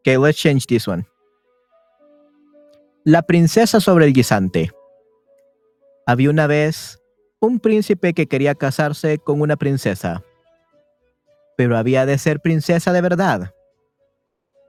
Okay, 0.00 0.16
let's 0.16 0.36
change 0.36 0.66
this 0.66 0.88
one. 0.88 1.06
La 3.04 3.22
princesa 3.22 3.80
sobre 3.80 4.06
el 4.06 4.12
guisante. 4.12 4.72
Había 6.06 6.30
una 6.30 6.48
vez 6.48 6.97
un 7.40 7.60
príncipe 7.60 8.14
que 8.14 8.26
quería 8.26 8.54
casarse 8.54 9.18
con 9.18 9.40
una 9.40 9.56
princesa. 9.56 10.22
Pero 11.56 11.76
había 11.76 12.06
de 12.06 12.18
ser 12.18 12.40
princesa 12.40 12.92
de 12.92 13.00
verdad. 13.00 13.54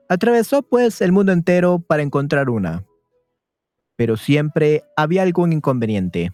Atravesó 0.07 0.63
pues 0.63 1.01
el 1.01 1.11
mundo 1.11 1.31
entero 1.31 1.79
para 1.79 2.03
encontrar 2.03 2.49
una. 2.49 2.85
Pero 3.95 4.17
siempre 4.17 4.83
había 4.95 5.23
algún 5.23 5.53
inconveniente. 5.53 6.31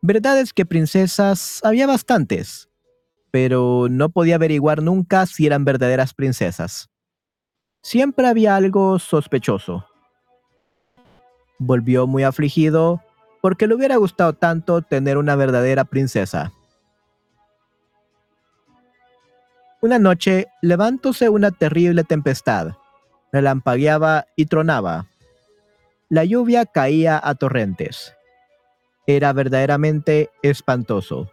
Verdad 0.00 0.38
es 0.38 0.52
que 0.52 0.64
princesas 0.64 1.60
había 1.64 1.86
bastantes, 1.86 2.68
pero 3.30 3.88
no 3.90 4.08
podía 4.10 4.36
averiguar 4.36 4.82
nunca 4.82 5.26
si 5.26 5.46
eran 5.46 5.64
verdaderas 5.64 6.14
princesas. 6.14 6.88
Siempre 7.82 8.26
había 8.26 8.56
algo 8.56 8.98
sospechoso. 8.98 9.86
Volvió 11.58 12.06
muy 12.06 12.22
afligido 12.22 13.02
porque 13.40 13.66
le 13.66 13.74
hubiera 13.74 13.96
gustado 13.96 14.32
tanto 14.32 14.82
tener 14.82 15.16
una 15.16 15.36
verdadera 15.36 15.84
princesa. 15.84 16.52
Una 19.80 19.98
noche 19.98 20.48
levantóse 20.60 21.28
una 21.28 21.52
terrible 21.52 22.02
tempestad, 22.02 22.72
relampagueaba 23.32 24.26
y 24.34 24.46
tronaba. 24.46 25.06
La 26.08 26.24
lluvia 26.24 26.66
caía 26.66 27.20
a 27.22 27.34
torrentes. 27.36 28.14
Era 29.06 29.32
verdaderamente 29.32 30.30
espantoso. 30.42 31.30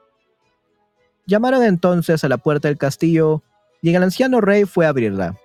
Llamaron 1.26 1.64
entonces 1.64 2.24
a 2.24 2.30
la 2.30 2.38
puerta 2.38 2.68
del 2.68 2.78
castillo 2.78 3.42
y 3.82 3.94
el 3.94 4.04
anciano 4.04 4.42
rey 4.42 4.66
fue 4.66 4.86
a 4.86 4.90
abrirla. 4.90 5.36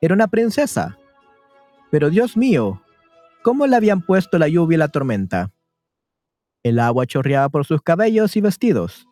Era 0.00 0.14
una 0.14 0.28
princesa. 0.28 0.98
Pero 1.90 2.10
Dios 2.10 2.36
mío, 2.36 2.82
cómo 3.42 3.66
le 3.66 3.76
habían 3.76 4.02
puesto 4.02 4.38
la 4.38 4.48
lluvia 4.48 4.76
y 4.76 4.78
la 4.78 4.88
tormenta. 4.88 5.52
El 6.62 6.78
agua 6.80 7.06
chorreaba 7.06 7.48
por 7.48 7.64
sus 7.64 7.82
cabellos 7.82 8.36
y 8.36 8.40
vestidos, 8.40 9.06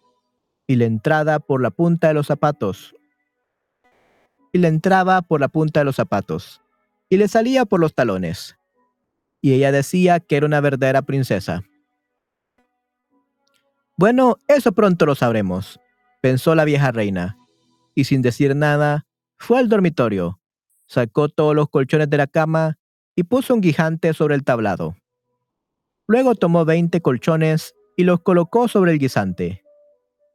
y 0.67 0.77
la 0.77 0.85
entrada 0.85 1.39
por 1.39 1.62
la 1.62 1.71
punta 1.71 2.09
de 2.09 2.15
los 2.15 2.27
zapatos. 2.27 2.95
Y 4.53 4.59
le 4.59 4.69
entraba 4.69 5.23
por 5.23 5.41
la 5.41 5.49
punta 5.49 5.81
de 5.81 5.85
los 5.85 5.97
zapatos, 5.97 6.61
y 7.09 7.17
le 7.17 7.29
salía 7.29 7.65
por 7.65 7.81
los 7.81 7.95
talones. 7.95 8.57
Y 9.41 9.53
ella 9.53 9.71
decía 9.71 10.21
que 10.21 10.37
era 10.37 10.47
una 10.47 10.61
verdadera 10.61 11.03
princesa. 11.03 11.62
Bueno, 13.97 14.37
eso 14.49 14.73
pronto 14.73 15.07
lo 15.07 15.15
sabremos, 15.15 15.81
pensó 16.21 16.55
la 16.55 16.65
vieja 16.65 16.91
reina, 16.91 17.39
y 17.95 18.05
sin 18.05 18.21
decir 18.21 18.55
nada, 18.55 19.07
fue 19.39 19.59
al 19.59 19.69
dormitorio, 19.69 20.41
sacó 20.87 21.29
todos 21.29 21.55
los 21.55 21.69
colchones 21.69 22.11
de 22.11 22.17
la 22.19 22.27
cama 22.27 22.79
y 23.16 23.24
puso 23.24 23.55
un 23.55 23.62
guijante 23.62 24.12
sobre 24.12 24.35
el 24.35 24.44
tablado. 24.44 24.94
Luego 26.07 26.35
tomó 26.35 26.64
veinte 26.64 27.00
colchones 27.00 27.74
y 27.96 28.05
los 28.05 28.20
colocó 28.20 28.68
sobre 28.68 28.92
el 28.92 28.98
guisante, 28.98 29.64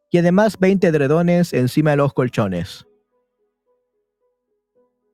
y 0.10 0.18
además 0.18 0.60
veinte 0.60 0.88
edredones 0.88 1.54
encima 1.54 1.92
de 1.92 1.98
los 1.98 2.14
colchones. 2.14 2.86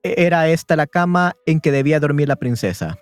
E-, 0.02 0.14
era 0.26 0.48
esta 0.48 0.74
la 0.74 0.86
cama 0.86 1.36
en 1.46 1.60
que 1.60 1.70
debía 1.70 2.00
dormir 2.00 2.26
la 2.26 2.36
princesa. 2.36 2.98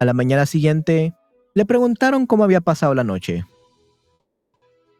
A 0.00 0.04
la 0.04 0.12
mañana 0.12 0.44
siguiente, 0.44 1.14
le 1.54 1.64
preguntaron 1.64 2.26
cómo 2.26 2.44
había 2.44 2.60
pasado 2.60 2.94
la 2.94 3.04
noche. 3.04 3.44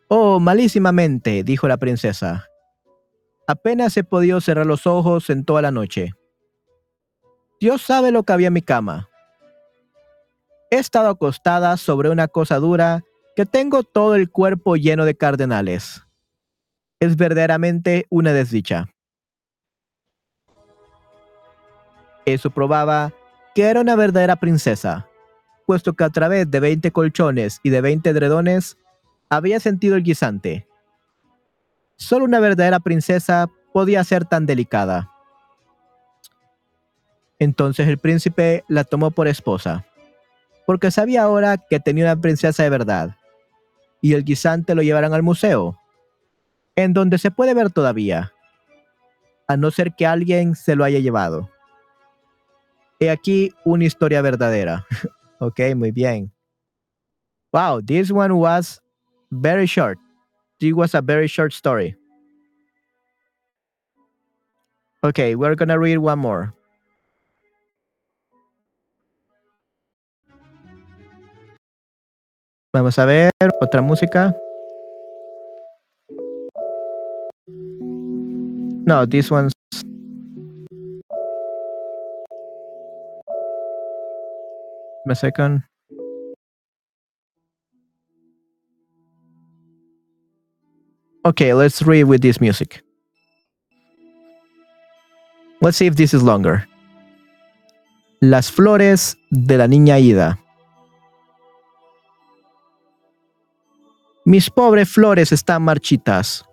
Oh, 0.08 0.38
malísimamente, 0.38 1.42
dijo 1.42 1.66
la 1.66 1.78
princesa. 1.78 2.46
Apenas 3.48 3.96
he 3.96 4.04
podido 4.04 4.40
cerrar 4.40 4.66
los 4.66 4.86
ojos 4.86 5.28
en 5.30 5.44
toda 5.44 5.62
la 5.62 5.72
noche. 5.72 6.12
Dios 7.62 7.80
sabe 7.82 8.10
lo 8.10 8.24
que 8.24 8.32
había 8.32 8.48
en 8.48 8.54
mi 8.54 8.62
cama. 8.62 9.08
He 10.68 10.78
estado 10.78 11.10
acostada 11.10 11.76
sobre 11.76 12.10
una 12.10 12.26
cosa 12.26 12.56
dura 12.56 13.04
que 13.36 13.46
tengo 13.46 13.84
todo 13.84 14.16
el 14.16 14.28
cuerpo 14.28 14.74
lleno 14.74 15.04
de 15.04 15.14
cardenales. 15.14 16.02
Es 16.98 17.14
verdaderamente 17.14 18.06
una 18.10 18.32
desdicha. 18.32 18.88
Eso 22.24 22.50
probaba 22.50 23.12
que 23.54 23.62
era 23.62 23.80
una 23.80 23.94
verdadera 23.94 24.34
princesa, 24.34 25.06
puesto 25.64 25.92
que 25.92 26.02
a 26.02 26.10
través 26.10 26.50
de 26.50 26.58
20 26.58 26.90
colchones 26.90 27.60
y 27.62 27.70
de 27.70 27.80
20 27.80 28.10
edredones 28.10 28.76
había 29.30 29.60
sentido 29.60 29.94
el 29.94 30.02
guisante. 30.02 30.66
Solo 31.94 32.24
una 32.24 32.40
verdadera 32.40 32.80
princesa 32.80 33.48
podía 33.72 34.02
ser 34.02 34.24
tan 34.24 34.46
delicada. 34.46 35.11
Entonces 37.42 37.88
el 37.88 37.98
príncipe 37.98 38.62
la 38.68 38.84
tomó 38.84 39.10
por 39.10 39.26
esposa, 39.26 39.84
porque 40.64 40.92
sabía 40.92 41.24
ahora 41.24 41.56
que 41.56 41.80
tenía 41.80 42.04
una 42.04 42.20
princesa 42.20 42.62
de 42.62 42.70
verdad, 42.70 43.16
y 44.00 44.12
el 44.12 44.22
guisante 44.22 44.76
lo 44.76 44.82
llevaran 44.82 45.12
al 45.12 45.24
museo, 45.24 45.76
en 46.76 46.92
donde 46.92 47.18
se 47.18 47.32
puede 47.32 47.52
ver 47.52 47.70
todavía, 47.70 48.32
a 49.48 49.56
no 49.56 49.72
ser 49.72 49.92
que 49.96 50.06
alguien 50.06 50.54
se 50.54 50.76
lo 50.76 50.84
haya 50.84 51.00
llevado. 51.00 51.50
He 53.00 53.10
aquí 53.10 53.52
una 53.64 53.86
historia 53.86 54.22
verdadera. 54.22 54.86
ok, 55.40 55.74
muy 55.74 55.90
bien. 55.90 56.30
Wow, 57.52 57.82
this 57.84 58.12
one 58.12 58.34
was 58.34 58.80
very 59.30 59.66
short. 59.66 59.98
This 60.60 60.74
was 60.74 60.94
a 60.94 61.00
very 61.00 61.26
short 61.26 61.52
story. 61.52 61.96
Okay, 65.02 65.34
we're 65.34 65.56
gonna 65.56 65.76
read 65.76 65.98
one 65.98 66.20
more. 66.20 66.54
Vamos 72.74 72.98
a 72.98 73.04
ver 73.04 73.30
otra 73.60 73.82
música. 73.82 74.34
No, 78.86 79.06
this 79.06 79.30
one's. 79.30 79.52
A 85.06 85.14
second. 85.14 85.62
Okay, 91.26 91.52
let's 91.52 91.82
read 91.82 92.04
with 92.04 92.22
this 92.22 92.40
music. 92.40 92.82
Let's 95.60 95.76
see 95.76 95.86
if 95.86 95.96
this 95.96 96.14
is 96.14 96.22
longer. 96.22 96.66
Las 98.22 98.50
flores 98.50 99.16
de 99.30 99.58
la 99.58 99.66
niña 99.66 100.00
Ida. 100.00 100.38
Mis 104.24 104.48
pobres 104.48 104.88
flores 104.88 105.32
están 105.32 105.62
marchitas. 105.62 106.44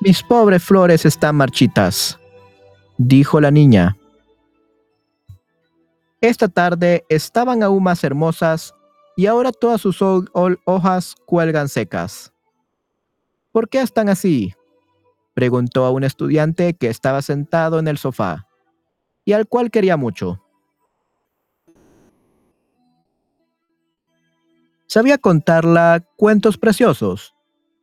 Mis 0.00 0.22
pobres 0.22 0.62
flores 0.62 1.04
están 1.04 1.36
marchitas, 1.36 2.18
dijo 2.96 3.40
la 3.40 3.50
niña. 3.50 3.96
Esta 6.22 6.48
tarde 6.48 7.04
estaban 7.10 7.62
aún 7.62 7.82
más 7.82 8.02
hermosas 8.02 8.74
y 9.18 9.26
ahora 9.26 9.50
todas 9.50 9.80
sus 9.80 10.00
hojas 10.00 11.16
cuelgan 11.26 11.68
secas. 11.68 12.32
¿Por 13.50 13.68
qué 13.68 13.80
están 13.80 14.08
así? 14.08 14.54
Preguntó 15.34 15.84
a 15.84 15.90
un 15.90 16.04
estudiante 16.04 16.74
que 16.74 16.88
estaba 16.88 17.20
sentado 17.20 17.80
en 17.80 17.88
el 17.88 17.98
sofá 17.98 18.46
y 19.24 19.32
al 19.32 19.48
cual 19.48 19.72
quería 19.72 19.96
mucho. 19.96 20.40
Sabía 24.86 25.18
contarla 25.18 26.04
cuentos 26.14 26.56
preciosos 26.56 27.34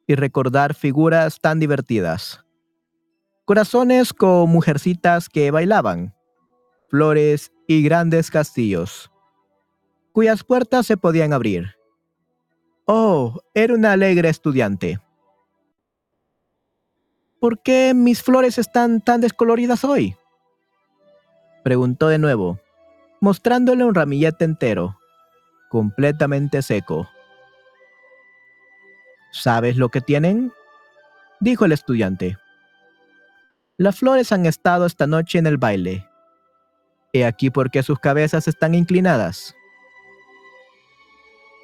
y 0.07 0.15
recordar 0.15 0.73
figuras 0.73 1.41
tan 1.41 1.59
divertidas. 1.59 2.45
Corazones 3.43 4.13
con 4.13 4.49
mujercitas 4.49 5.27
que 5.27 5.51
bailaban, 5.51 6.15
flores 6.87 7.51
y 7.67 7.83
grandes 7.83 8.31
castillos, 8.31 9.11
cuyas 10.15 10.45
puertas 10.45 10.88
se 10.88 10.95
podían 10.95 11.34
abrir. 11.34 11.75
Oh, 12.86 13.41
era 13.54 13.73
una 13.73 13.91
alegre 13.91 14.30
estudiante. 14.30 15.01
¿Por 17.41 17.62
qué 17.62 17.93
mis 17.93 18.23
flores 18.23 18.58
están 18.58 19.01
tan 19.01 19.19
descoloridas 19.19 19.84
hoy? 19.84 20.15
Preguntó 21.65 22.08
de 22.08 22.17
nuevo, 22.17 22.62
mostrándole 23.19 23.84
un 23.84 23.93
ramillete 23.93 24.45
entero, 24.45 24.97
completamente 25.69 26.62
seco. 26.62 27.10
¿Sabes 29.34 29.75
lo 29.75 29.89
que 29.89 29.99
tienen? 29.99 30.54
dijo 31.41 31.65
el 31.65 31.73
estudiante. 31.73 32.38
Las 33.75 33.99
flores 33.99 34.32
han 34.32 34.45
estado 34.45 34.86
esta 34.86 35.08
noche 35.08 35.39
en 35.39 35.47
el 35.47 35.58
baile. 35.58 36.08
He 37.12 37.25
aquí 37.25 37.49
por 37.49 37.69
qué 37.69 37.84
sus 37.84 37.99
cabezas 37.99 38.47
están 38.47 38.75
inclinadas. 38.75 39.54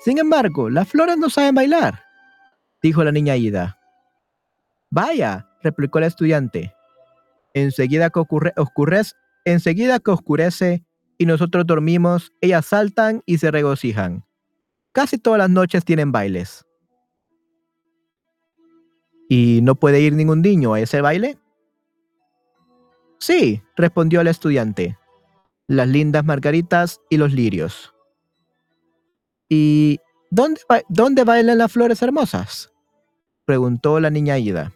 Sin 0.04 0.18
embargo, 0.18 0.70
las 0.70 0.88
flores 0.88 1.18
no 1.18 1.30
saben 1.30 1.54
bailar, 1.54 2.04
dijo 2.82 3.04
la 3.04 3.12
niña 3.12 3.38
Ida. 3.38 3.78
Vaya, 4.90 5.48
replicó 5.62 6.00
el 6.00 6.06
estudiante. 6.06 6.74
Enseguida 7.54 8.10
que, 8.10 8.20
ocurre, 8.20 8.52
oscurece, 8.58 9.14
enseguida 9.46 10.00
que 10.00 10.10
oscurece 10.10 10.84
y 11.20 11.28
nosotros 11.28 11.68
dormimos, 11.68 12.34
ellas 12.42 12.66
saltan 12.66 13.22
y 13.28 13.38
se 13.38 13.52
regocijan. 13.52 14.26
Casi 14.92 15.20
todas 15.20 15.38
las 15.38 15.52
noches 15.52 15.86
tienen 15.86 16.12
bailes. 16.12 16.66
¿Y 19.30 19.60
no 19.62 19.76
puede 19.76 20.02
ir 20.02 20.14
ningún 20.14 20.42
niño 20.42 20.74
a 20.74 20.80
ese 20.80 21.00
baile? 21.00 21.38
Sí, 23.20 23.62
respondió 23.76 24.20
el 24.22 24.28
estudiante. 24.28 24.98
Las 25.68 25.88
lindas 25.88 26.26
margaritas 26.26 27.00
y 27.10 27.18
los 27.18 27.32
lirios. 27.32 27.94
¿Y 29.54 30.00
dónde, 30.30 30.62
dónde 30.88 31.26
bailan 31.26 31.58
las 31.58 31.74
flores 31.74 32.02
hermosas? 32.02 32.72
preguntó 33.44 34.00
la 34.00 34.10
niña 34.10 34.38
Ida. 34.38 34.72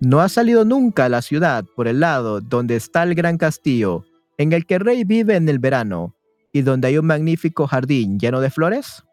No 0.00 0.20
ha 0.20 0.30
salido 0.30 0.64
nunca 0.64 1.04
a 1.04 1.10
la 1.10 1.20
ciudad 1.20 1.66
por 1.76 1.86
el 1.86 2.00
lado 2.00 2.40
donde 2.40 2.76
está 2.76 3.02
el 3.02 3.14
gran 3.14 3.36
castillo, 3.36 4.06
en 4.38 4.54
el 4.54 4.64
que 4.64 4.76
el 4.76 4.80
rey 4.80 5.04
vive 5.04 5.36
en 5.36 5.50
el 5.50 5.58
verano, 5.58 6.14
y 6.50 6.62
donde 6.62 6.88
hay 6.88 6.96
un 6.96 7.04
magnífico 7.04 7.66
jardín 7.66 8.18
lleno 8.18 8.40
de 8.40 8.50
flores? 8.50 9.04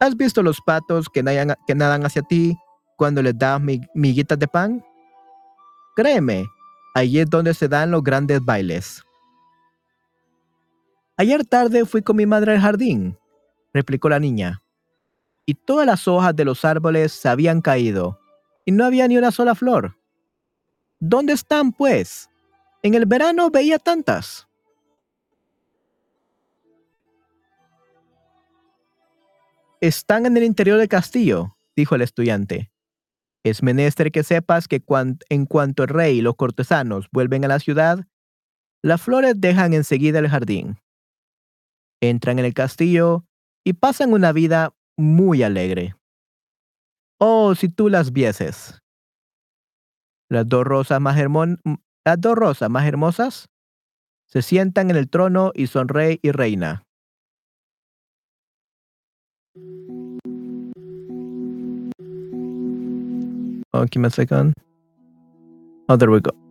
¿Has 0.00 0.16
visto 0.16 0.42
los 0.42 0.58
patos 0.62 1.10
que 1.10 1.22
nadan, 1.22 1.54
que 1.66 1.74
nadan 1.74 2.06
hacia 2.06 2.22
ti 2.22 2.56
cuando 2.96 3.20
les 3.20 3.36
das 3.38 3.60
miguitas 3.94 4.38
de 4.38 4.48
pan? 4.48 4.82
Créeme, 5.96 6.46
allí 6.94 7.18
es 7.18 7.28
donde 7.28 7.52
se 7.52 7.68
dan 7.68 7.90
los 7.90 8.02
grandes 8.02 8.42
bailes. 8.42 9.04
Ayer 11.16 11.44
tarde 11.44 11.84
fui 11.84 12.02
con 12.02 12.16
mi 12.16 12.26
madre 12.26 12.52
al 12.52 12.60
jardín, 12.60 13.16
replicó 13.72 14.08
la 14.08 14.18
niña, 14.18 14.62
y 15.46 15.54
todas 15.54 15.86
las 15.86 16.08
hojas 16.08 16.34
de 16.34 16.44
los 16.44 16.64
árboles 16.64 17.12
se 17.12 17.28
habían 17.28 17.60
caído 17.60 18.18
y 18.64 18.72
no 18.72 18.84
había 18.84 19.06
ni 19.06 19.16
una 19.16 19.30
sola 19.30 19.54
flor. 19.54 19.96
¿Dónde 20.98 21.34
están, 21.34 21.72
pues? 21.72 22.28
En 22.82 22.94
el 22.94 23.06
verano 23.06 23.50
veía 23.50 23.78
tantas. 23.78 24.48
Están 29.80 30.26
en 30.26 30.36
el 30.36 30.44
interior 30.44 30.78
del 30.78 30.88
castillo, 30.88 31.56
dijo 31.76 31.94
el 31.94 32.02
estudiante. 32.02 32.72
Es 33.44 33.62
menester 33.62 34.10
que 34.10 34.24
sepas 34.24 34.66
que 34.66 34.82
en 35.28 35.46
cuanto 35.46 35.82
el 35.82 35.88
rey 35.90 36.18
y 36.18 36.22
los 36.22 36.34
cortesanos 36.36 37.08
vuelven 37.12 37.44
a 37.44 37.48
la 37.48 37.60
ciudad, 37.60 38.06
las 38.82 39.02
flores 39.02 39.34
dejan 39.36 39.74
enseguida 39.74 40.18
el 40.18 40.28
jardín. 40.28 40.80
Entran 42.10 42.38
en 42.38 42.44
el 42.44 42.52
castillo 42.54 43.24
y 43.64 43.72
pasan 43.72 44.12
una 44.12 44.32
vida 44.32 44.74
muy 44.96 45.42
alegre. 45.42 45.94
Oh, 47.18 47.54
si 47.54 47.68
tú 47.68 47.88
las 47.88 48.12
vieses. 48.12 48.78
Las 50.28 50.46
dos 50.48 50.64
rosas 50.64 51.00
más, 51.00 51.16
hermosas 52.86 53.48
se 54.26 54.42
sientan 54.42 54.90
en 54.90 54.96
el 54.96 55.08
trono 55.08 55.52
y 55.54 55.66
son 55.66 55.88
rey 55.88 56.18
y 56.22 56.30
reina. 56.32 56.82
Oh, 63.72 63.86
give 63.90 64.00
me 64.00 64.08
a. 64.08 64.52
Oh, 65.88 65.96
there 65.96 66.10
we 66.10 66.20
go. 66.20 66.43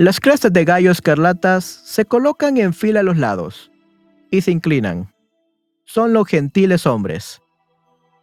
Las 0.00 0.18
crestas 0.18 0.50
de 0.50 0.64
gallo 0.64 0.90
escarlatas 0.90 1.62
se 1.66 2.06
colocan 2.06 2.56
en 2.56 2.72
fila 2.72 3.00
a 3.00 3.02
los 3.02 3.18
lados 3.18 3.70
y 4.30 4.40
se 4.40 4.50
inclinan 4.50 5.12
son 5.84 6.14
los 6.14 6.26
gentiles 6.26 6.86
hombres. 6.86 7.42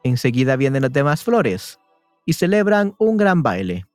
Enseguida 0.04 0.56
vienen 0.56 0.82
las 0.82 0.92
demás 0.92 1.24
flores, 1.24 1.78
y 2.26 2.34
celebran 2.34 2.96
un 2.98 3.16
gran 3.16 3.44
baile. 3.44 3.86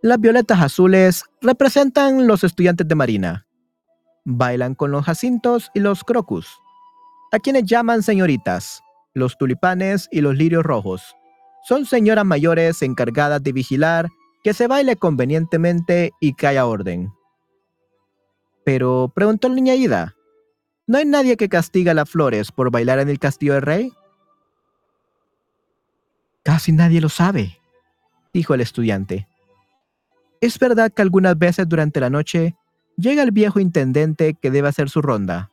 Las 0.00 0.18
violetas 0.18 0.58
azules 0.62 1.26
representan 1.42 2.26
los 2.26 2.44
estudiantes 2.44 2.88
de 2.88 2.94
marina. 2.94 3.46
Bailan 4.24 4.74
con 4.74 4.90
los 4.90 5.04
jacintos 5.04 5.70
y 5.74 5.80
los 5.80 6.02
crocus, 6.02 6.48
a 7.30 7.38
quienes 7.38 7.64
llaman 7.64 8.02
señoritas, 8.02 8.80
los 9.12 9.36
tulipanes 9.36 10.08
y 10.10 10.22
los 10.22 10.34
lirios 10.34 10.62
rojos. 10.62 11.14
Son 11.68 11.84
señoras 11.84 12.24
mayores 12.24 12.80
encargadas 12.80 13.42
de 13.42 13.52
vigilar 13.52 14.08
que 14.42 14.54
se 14.54 14.66
baile 14.66 14.96
convenientemente 14.96 16.12
y 16.20 16.34
que 16.34 16.46
haya 16.46 16.66
orden. 16.66 17.12
Pero, 18.64 19.12
preguntó 19.14 19.48
la 19.48 19.54
niña 19.54 19.74
Ida, 19.74 20.16
¿no 20.86 20.98
hay 20.98 21.04
nadie 21.04 21.36
que 21.36 21.48
castiga 21.48 21.92
a 21.92 21.94
las 21.94 22.10
flores 22.10 22.52
por 22.52 22.70
bailar 22.70 22.98
en 22.98 23.08
el 23.08 23.18
castillo 23.18 23.54
del 23.54 23.62
rey? 23.62 23.92
Casi 26.42 26.72
nadie 26.72 27.00
lo 27.00 27.08
sabe, 27.08 27.60
dijo 28.32 28.54
el 28.54 28.60
estudiante. 28.60 29.28
Es 30.40 30.58
verdad 30.58 30.92
que 30.92 31.02
algunas 31.02 31.38
veces 31.38 31.68
durante 31.68 32.00
la 32.00 32.10
noche 32.10 32.56
llega 32.96 33.22
el 33.22 33.30
viejo 33.30 33.60
intendente 33.60 34.34
que 34.34 34.50
debe 34.50 34.68
hacer 34.68 34.90
su 34.90 35.00
ronda. 35.00 35.52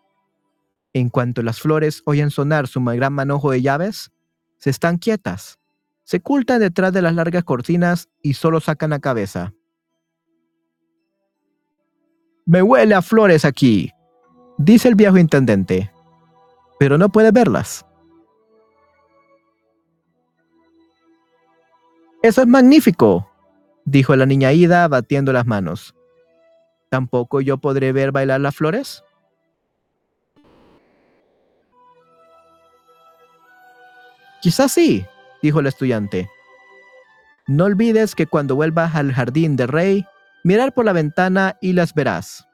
En 0.94 1.10
cuanto 1.10 1.44
las 1.44 1.60
flores 1.60 2.02
oyen 2.06 2.32
sonar 2.32 2.68
su 2.68 2.84
gran 2.84 3.14
manojo 3.14 3.52
de 3.52 3.62
llaves, 3.62 4.12
se 4.58 4.72
están 4.72 4.98
quietas, 4.98 5.59
se 6.10 6.18
ocultan 6.18 6.60
detrás 6.60 6.92
de 6.92 7.04
las 7.04 7.14
largas 7.14 7.44
cortinas 7.44 8.10
y 8.24 8.34
solo 8.34 8.60
sacan 8.60 8.90
la 8.90 8.98
cabeza. 8.98 9.54
Me 12.48 12.64
huele 12.64 12.96
a 12.96 13.04
flores 13.04 13.46
aquí, 13.46 13.92
dice 14.58 14.88
el 14.88 14.96
viejo 14.96 15.20
intendente, 15.20 15.92
pero 16.80 16.98
no 16.98 17.10
puede 17.10 17.30
verlas. 17.30 17.86
Eso 22.24 22.42
es 22.42 22.48
magnífico, 22.48 23.30
dijo 23.86 24.16
la 24.16 24.26
niña 24.26 24.52
Ida 24.52 24.88
batiendo 24.88 25.32
las 25.32 25.46
manos. 25.46 25.94
¿Tampoco 26.90 27.40
yo 27.40 27.60
podré 27.60 27.92
ver 27.92 28.12
bailar 28.12 28.42
las 28.42 28.56
flores? 28.56 29.04
Quizás 34.42 34.72
sí, 34.72 35.06
dijo 35.42 35.60
el 35.60 35.68
estudiante. 35.68 36.30
No 37.48 37.66
olvides 37.66 38.16
que 38.16 38.28
cuando 38.28 38.56
vuelvas 38.56 38.96
al 38.96 39.12
jardín 39.12 39.56
del 39.56 39.70
rey, 39.70 40.06
mirar 40.44 40.74
por 40.74 40.86
la 40.86 40.94
ventana 40.94 41.58
y 41.62 41.74
las 41.74 41.94
verás. 41.94 42.48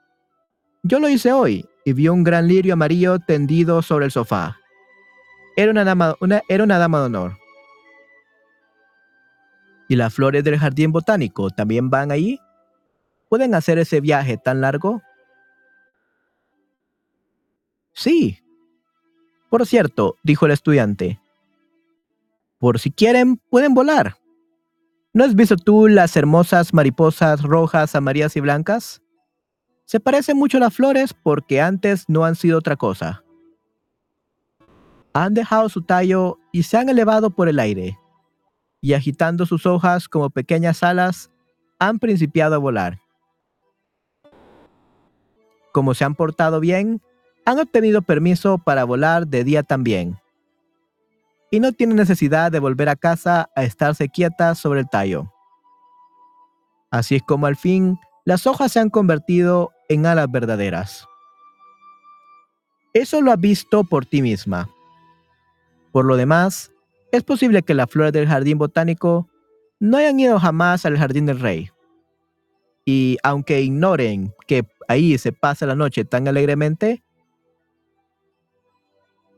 Yo 0.84 1.00
lo 1.00 1.10
hice 1.10 1.32
hoy 1.32 1.68
y 1.84 1.94
vi 1.94 2.08
un 2.08 2.24
gran 2.24 2.48
lirio 2.48 2.74
amarillo 2.74 3.20
tendido 3.20 3.82
sobre 3.82 4.06
el 4.06 4.12
sofá. 4.12 4.58
Era 5.56 5.72
una 5.72 5.84
dama, 5.84 6.16
era 6.48 6.64
una 6.64 6.78
dama 6.78 7.00
de 7.00 7.06
honor. 7.06 7.38
¿Y 9.88 9.96
las 9.96 10.14
flores 10.14 10.44
del 10.44 10.58
jardín 10.58 10.92
botánico 10.92 11.50
también 11.50 11.90
van 11.90 12.12
ahí? 12.12 12.40
¿Pueden 13.30 13.54
hacer 13.56 13.78
ese 13.78 14.02
viaje 14.02 14.38
tan 14.38 14.62
largo? 14.62 15.02
Sí. 17.94 18.40
Por 19.50 19.66
cierto, 19.66 20.18
dijo 20.24 20.46
el 20.46 20.52
estudiante, 20.52 21.20
por 22.66 22.80
si 22.80 22.90
quieren, 22.90 23.38
pueden 23.52 23.76
volar. 23.76 24.18
¿No 25.14 25.24
has 25.24 25.36
visto 25.36 25.56
tú 25.56 25.88
las 25.88 26.18
hermosas 26.18 26.74
mariposas 26.74 27.44
rojas, 27.44 27.94
amarillas 27.94 28.36
y 28.38 28.40
blancas? 28.40 29.04
Se 29.86 30.00
parecen 30.00 30.36
mucho 30.36 30.58
a 30.58 30.62
las 30.62 30.74
flores 30.74 31.14
porque 31.14 31.62
antes 31.62 32.06
no 32.08 32.26
han 32.26 32.34
sido 32.34 32.58
otra 32.58 32.76
cosa. 32.76 33.24
Han 35.14 35.36
dejado 35.36 35.70
su 35.70 35.84
tallo 35.84 36.40
y 36.52 36.64
se 36.64 36.78
han 36.78 36.90
elevado 36.90 37.30
por 37.30 37.48
el 37.50 37.60
aire 37.60 38.00
y 38.82 38.94
agitando 38.94 39.46
sus 39.46 39.68
hojas 39.68 40.10
como 40.10 40.32
pequeñas 40.32 40.82
alas, 40.82 41.30
han 41.78 42.00
principiado 42.00 42.56
a 42.56 42.58
volar. 42.58 43.00
Como 45.72 45.94
se 45.94 46.04
han 46.04 46.16
portado 46.16 46.60
bien, 46.60 47.00
han 47.46 47.60
obtenido 47.60 48.02
permiso 48.02 48.58
para 48.58 48.86
volar 48.86 49.28
de 49.28 49.44
día 49.44 49.62
también. 49.62 50.18
Y 51.56 51.62
no 51.62 51.72
tienen 51.72 51.96
necesidad 51.96 52.52
de 52.52 52.60
volver 52.60 52.90
a 52.90 52.98
casa 52.98 53.50
a 53.56 53.64
estarse 53.64 54.10
quietas 54.10 54.60
sobre 54.60 54.82
el 54.82 54.90
tallo. 54.90 55.32
Así 56.92 57.16
es 57.16 57.24
como 57.24 57.46
al 57.46 57.56
fin 57.56 57.98
las 58.26 58.46
hojas 58.46 58.74
se 58.74 58.82
han 58.82 58.90
convertido 58.90 59.72
en 59.88 60.06
alas 60.06 60.30
verdaderas. 60.30 61.08
Eso 62.94 63.22
lo 63.22 63.32
has 63.32 63.40
visto 63.40 63.86
por 63.86 64.06
ti 64.06 64.22
misma. 64.22 64.70
Por 65.94 66.04
lo 66.04 66.18
demás, 66.18 66.74
es 67.14 67.24
posible 67.24 67.64
que 67.64 67.74
las 67.74 67.90
flores 67.90 68.12
del 68.12 68.28
jardín 68.28 68.58
botánico 68.58 69.30
no 69.80 69.96
hayan 69.96 70.20
ido 70.20 70.38
jamás 70.38 70.86
al 70.86 70.98
jardín 70.98 71.26
del 71.26 71.40
rey. 71.40 71.70
Y 72.84 73.18
aunque 73.24 73.62
ignoren 73.62 74.34
que 74.46 74.68
ahí 74.90 75.18
se 75.18 75.32
pasa 75.32 75.66
la 75.66 75.76
noche 75.76 76.04
tan 76.04 76.28
alegremente, 76.28 77.02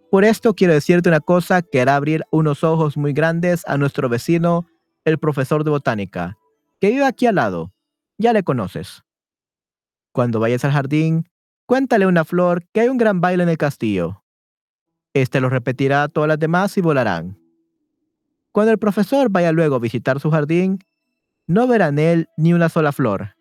por 0.09 0.23
esto 0.23 0.53
quiero 0.53 0.73
decirte 0.73 1.09
una 1.09 1.19
cosa 1.19 1.61
que 1.61 1.81
hará 1.81 1.95
abrir 1.95 2.23
unos 2.31 2.63
ojos 2.63 2.95
muy 2.95 3.13
grandes 3.13 3.63
a 3.67 3.77
nuestro 3.77 4.07
vecino, 4.07 4.65
el 5.05 5.17
profesor 5.17 5.63
de 5.63 5.71
botánica, 5.71 6.37
que 6.79 6.89
vive 6.89 7.05
aquí 7.05 7.25
al 7.25 7.35
lado. 7.35 7.73
Ya 8.17 8.33
le 8.33 8.43
conoces. 8.43 9.03
Cuando 10.11 10.39
vayas 10.39 10.65
al 10.65 10.71
jardín, 10.71 11.29
cuéntale 11.65 12.07
una 12.07 12.25
flor 12.25 12.65
que 12.73 12.81
hay 12.81 12.89
un 12.89 12.97
gran 12.97 13.21
baile 13.21 13.43
en 13.43 13.49
el 13.49 13.57
castillo. 13.57 14.23
Este 15.13 15.41
lo 15.41 15.49
repetirá 15.49 16.03
a 16.03 16.07
todas 16.07 16.27
las 16.27 16.39
demás 16.39 16.77
y 16.77 16.81
volarán. 16.81 17.37
Cuando 18.51 18.71
el 18.71 18.79
profesor 18.79 19.29
vaya 19.29 19.51
luego 19.51 19.75
a 19.75 19.79
visitar 19.79 20.19
su 20.19 20.31
jardín, 20.31 20.79
no 21.47 21.67
verá 21.67 21.87
en 21.87 21.99
él 21.99 22.29
ni 22.37 22.53
una 22.53 22.69
sola 22.69 22.91
flor, 22.91 23.35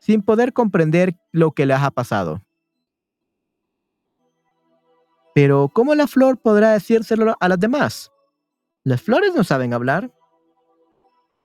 sin 0.00 0.22
poder 0.22 0.52
comprender 0.52 1.14
lo 1.30 1.52
que 1.52 1.66
le 1.66 1.74
ha 1.74 1.90
pasado. 1.90 2.42
Pero, 5.34 5.70
¿cómo 5.72 5.94
la 5.94 6.06
flor 6.06 6.38
podrá 6.38 6.72
decírselo 6.72 7.36
a 7.38 7.48
las 7.48 7.60
demás? 7.60 8.10
¿Las 8.84 9.02
flores 9.02 9.34
no 9.34 9.44
saben 9.44 9.72
hablar? 9.72 10.12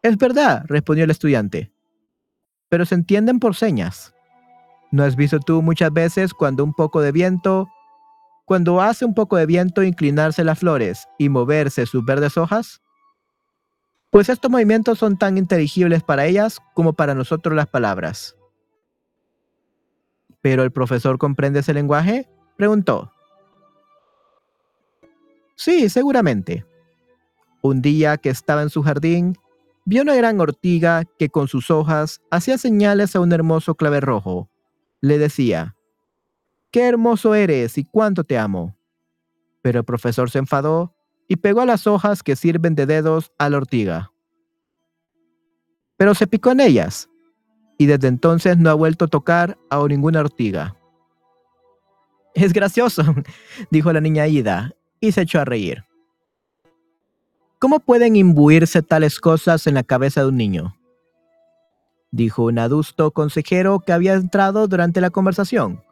Es 0.01 0.17
verdad, 0.17 0.63
respondió 0.67 1.03
el 1.03 1.11
estudiante, 1.11 1.71
pero 2.69 2.85
se 2.85 2.95
entienden 2.95 3.39
por 3.39 3.55
señas. 3.55 4.13
¿No 4.91 5.03
has 5.03 5.15
visto 5.15 5.39
tú 5.39 5.61
muchas 5.61 5.91
veces 5.91 6.33
cuando 6.33 6.63
un 6.63 6.73
poco 6.73 7.01
de 7.01 7.11
viento, 7.11 7.67
cuando 8.45 8.81
hace 8.81 9.05
un 9.05 9.13
poco 9.13 9.37
de 9.37 9.45
viento 9.45 9.83
inclinarse 9.83 10.43
las 10.43 10.59
flores 10.59 11.07
y 11.17 11.29
moverse 11.29 11.85
sus 11.85 12.05
verdes 12.05 12.37
hojas? 12.37 12.81
pues 14.15 14.29
estos 14.29 14.49
movimientos 14.49 14.97
son 14.97 15.17
tan 15.17 15.37
inteligibles 15.37 16.01
para 16.01 16.25
ellas 16.25 16.61
como 16.73 16.93
para 16.93 17.13
nosotros 17.13 17.53
las 17.53 17.67
palabras. 17.67 18.37
¿Pero 20.39 20.63
el 20.63 20.71
profesor 20.71 21.17
comprende 21.17 21.59
ese 21.59 21.73
lenguaje? 21.73 22.29
Preguntó. 22.55 23.11
Sí, 25.55 25.89
seguramente. 25.89 26.65
Un 27.61 27.81
día 27.81 28.17
que 28.17 28.29
estaba 28.29 28.61
en 28.61 28.69
su 28.69 28.83
jardín, 28.83 29.37
vio 29.85 30.01
una 30.01 30.15
gran 30.15 30.39
ortiga 30.39 31.03
que 31.17 31.29
con 31.29 31.47
sus 31.47 31.71
hojas 31.71 32.21
hacía 32.29 32.57
señales 32.57 33.15
a 33.15 33.21
un 33.21 33.31
hermoso 33.31 33.75
clave 33.75 34.01
rojo. 34.01 34.49
Le 35.01 35.17
decía, 35.17 35.75
¡Qué 36.71 36.87
hermoso 36.87 37.35
eres 37.35 37.77
y 37.77 37.85
cuánto 37.85 38.23
te 38.23 38.37
amo! 38.37 38.75
Pero 39.61 39.79
el 39.79 39.85
profesor 39.85 40.29
se 40.29 40.39
enfadó 40.39 40.93
y 41.27 41.37
pegó 41.37 41.61
a 41.61 41.65
las 41.65 41.87
hojas 41.87 42.21
que 42.21 42.35
sirven 42.35 42.75
de 42.75 42.85
dedos 42.85 43.31
a 43.37 43.49
la 43.49 43.57
ortiga. 43.57 44.11
Pero 45.97 46.13
se 46.13 46.27
picó 46.27 46.51
en 46.51 46.59
ellas, 46.59 47.09
y 47.77 47.85
desde 47.85 48.09
entonces 48.09 48.57
no 48.57 48.69
ha 48.69 48.73
vuelto 48.73 49.05
a 49.05 49.07
tocar 49.07 49.57
a 49.69 49.83
ninguna 49.87 50.19
ortiga. 50.19 50.75
Es 52.33 52.51
gracioso, 52.51 53.03
dijo 53.71 53.93
la 53.93 54.01
niña 54.01 54.27
Ida, 54.27 54.75
y 55.07 55.11
se 55.11 55.21
echó 55.21 55.39
a 55.39 55.45
reír. 55.45 55.83
¿Cómo 57.59 57.79
pueden 57.79 58.15
imbuirse 58.15 58.81
tales 58.81 59.19
cosas 59.19 59.65
en 59.67 59.75
la 59.75 59.83
cabeza 59.83 60.21
de 60.21 60.27
un 60.27 60.37
niño? 60.37 60.75
Dijo 62.11 62.43
un 62.43 62.59
adusto 62.59 63.11
consejero 63.11 63.79
que 63.79 63.93
había 63.93 64.13
entrado 64.13 64.67
durante 64.67 65.01
la 65.01 65.09
conversación 65.09 65.83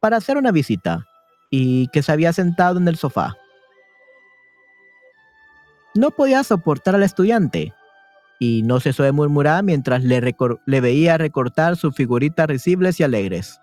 para 0.00 0.18
hacer 0.18 0.36
una 0.36 0.52
visita 0.52 1.06
y 1.50 1.88
que 1.88 2.02
se 2.02 2.12
había 2.12 2.32
sentado 2.32 2.78
en 2.78 2.88
el 2.88 2.96
sofá 2.96 3.36
no 5.96 6.10
podía 6.10 6.44
soportar 6.44 6.94
al 6.94 7.02
estudiante, 7.02 7.74
y 8.38 8.62
no 8.62 8.80
cesó 8.80 9.02
de 9.02 9.12
murmurar 9.12 9.64
mientras 9.64 10.04
le, 10.04 10.20
le 10.66 10.80
veía 10.80 11.18
recortar 11.18 11.76
sus 11.76 11.94
figuritas 11.94 12.46
risibles 12.46 13.00
y 13.00 13.02
alegres. 13.02 13.58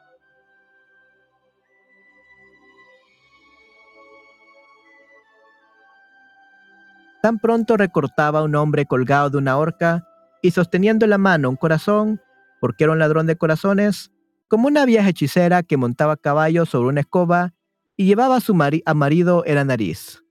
Tan 7.24 7.40
pronto 7.40 7.78
recortaba 7.78 8.44
un 8.44 8.54
hombre 8.54 8.86
colgado 8.86 9.30
de 9.30 9.38
una 9.38 9.56
horca 9.58 10.06
y 10.42 10.52
sosteniendo 10.52 11.06
en 11.06 11.12
la 11.12 11.18
mano 11.18 11.50
un 11.50 11.56
corazón, 11.56 12.20
porque 12.60 12.84
era 12.84 12.92
un 12.92 13.00
ladrón 13.00 13.28
de 13.28 13.38
corazones, 13.38 14.12
como 14.50 14.68
una 14.68 14.86
vieja 14.86 15.08
hechicera 15.08 15.64
que 15.64 15.78
montaba 15.78 16.18
caballo 16.18 16.66
sobre 16.66 16.90
una 16.90 17.00
escoba 17.00 17.54
y 17.96 18.08
llevaba 18.08 18.36
a 18.36 18.42
su 18.42 18.54
marido 18.54 19.44
en 19.46 19.56
la 19.56 19.64
nariz. 19.64 20.22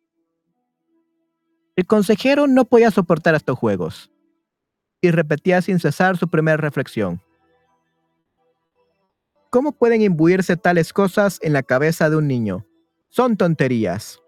El 1.77 1.87
consejero 1.87 2.47
no 2.47 2.67
podía 2.67 2.91
soportar 2.91 3.35
estos 3.37 3.59
juegos 3.59 4.11
y 5.01 5.13
repetía 5.13 5.63
sin 5.63 5.81
cesar 5.81 6.19
su 6.19 6.29
primera 6.29 6.59
reflexión. 6.59 7.23
¿Cómo 9.49 9.73
pueden 9.73 10.03
imbuirse 10.03 10.59
tales 10.59 10.93
cosas 10.93 11.39
en 11.41 11.55
la 11.55 11.63
cabeza 11.63 12.11
de 12.11 12.17
un 12.17 12.29
niño? 12.29 12.67
Son 13.09 13.39
tonterías. 13.39 14.23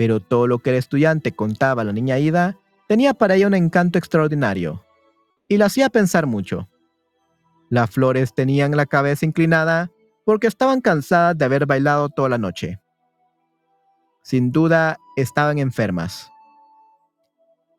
Pero 0.00 0.18
todo 0.18 0.46
lo 0.46 0.60
que 0.60 0.70
el 0.70 0.76
estudiante 0.76 1.32
contaba 1.32 1.82
a 1.82 1.84
la 1.84 1.92
niña 1.92 2.18
Ida 2.18 2.56
tenía 2.88 3.12
para 3.12 3.34
ella 3.34 3.46
un 3.48 3.52
encanto 3.52 3.98
extraordinario 3.98 4.82
y 5.46 5.58
la 5.58 5.66
hacía 5.66 5.90
pensar 5.90 6.24
mucho. 6.24 6.70
Las 7.68 7.90
flores 7.90 8.32
tenían 8.32 8.74
la 8.74 8.86
cabeza 8.86 9.26
inclinada 9.26 9.90
porque 10.24 10.46
estaban 10.46 10.80
cansadas 10.80 11.36
de 11.36 11.44
haber 11.44 11.66
bailado 11.66 12.08
toda 12.08 12.30
la 12.30 12.38
noche. 12.38 12.80
Sin 14.22 14.52
duda, 14.52 14.96
estaban 15.16 15.58
enfermas. 15.58 16.30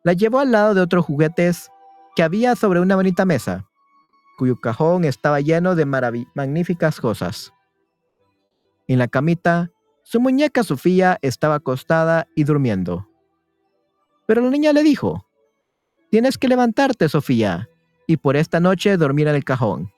La 0.04 0.12
llevó 0.12 0.38
al 0.38 0.52
lado 0.52 0.74
de 0.74 0.80
otros 0.80 1.04
juguetes 1.04 1.72
que 2.14 2.22
había 2.22 2.54
sobre 2.54 2.78
una 2.78 2.94
bonita 2.94 3.24
mesa, 3.24 3.68
cuyo 4.38 4.60
cajón 4.60 5.02
estaba 5.02 5.40
lleno 5.40 5.74
de 5.74 5.86
magníficas 5.86 7.00
cosas. 7.00 7.52
En 8.86 9.00
la 9.00 9.08
camita, 9.08 9.72
su 10.02 10.20
muñeca 10.20 10.62
Sofía 10.62 11.18
estaba 11.22 11.56
acostada 11.56 12.26
y 12.34 12.44
durmiendo. 12.44 13.08
Pero 14.26 14.40
la 14.42 14.50
niña 14.50 14.72
le 14.72 14.82
dijo, 14.82 15.26
Tienes 16.12 16.36
que 16.36 16.46
levantarte, 16.46 17.08
Sofía, 17.08 17.70
y 18.06 18.18
por 18.18 18.36
esta 18.36 18.60
noche 18.60 18.98
dormir 18.98 19.28
en 19.28 19.34
el 19.34 19.44
cajón. 19.44 19.90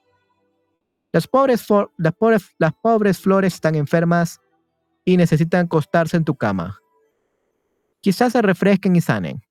Las 1.13 1.27
pobres, 1.27 1.67
las, 1.97 2.15
pobres, 2.15 2.55
las 2.59 2.73
pobres 2.73 3.19
flores 3.19 3.55
están 3.55 3.75
enfermas 3.75 4.41
y 5.05 5.17
necesitan 5.17 5.67
acostarse 5.67 6.17
en 6.17 6.25
tu 6.25 6.37
cama. 6.37 6.79
Quizás 8.01 8.33
se 8.33 8.43
refresquen 8.43 8.95
y 8.95 9.01
sanen. 9.01 9.43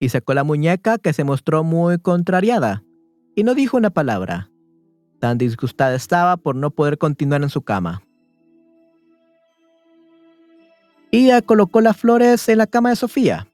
Y 0.00 0.08
sacó 0.08 0.34
la 0.34 0.42
muñeca 0.42 0.98
que 0.98 1.12
se 1.12 1.22
mostró 1.22 1.62
muy 1.62 1.98
contrariada 1.98 2.82
y 3.36 3.44
no 3.44 3.54
dijo 3.54 3.76
una 3.76 3.90
palabra. 3.90 4.50
Tan 5.26 5.38
disgustada 5.38 5.96
estaba 5.96 6.36
por 6.36 6.54
no 6.54 6.70
poder 6.70 6.98
continuar 6.98 7.42
en 7.42 7.50
su 7.50 7.60
cama. 7.62 8.00
Ida 11.10 11.42
colocó 11.42 11.80
las 11.80 11.96
flores 11.96 12.48
en 12.48 12.58
la 12.58 12.68
cama 12.68 12.90
de 12.90 12.94
Sofía, 12.94 13.48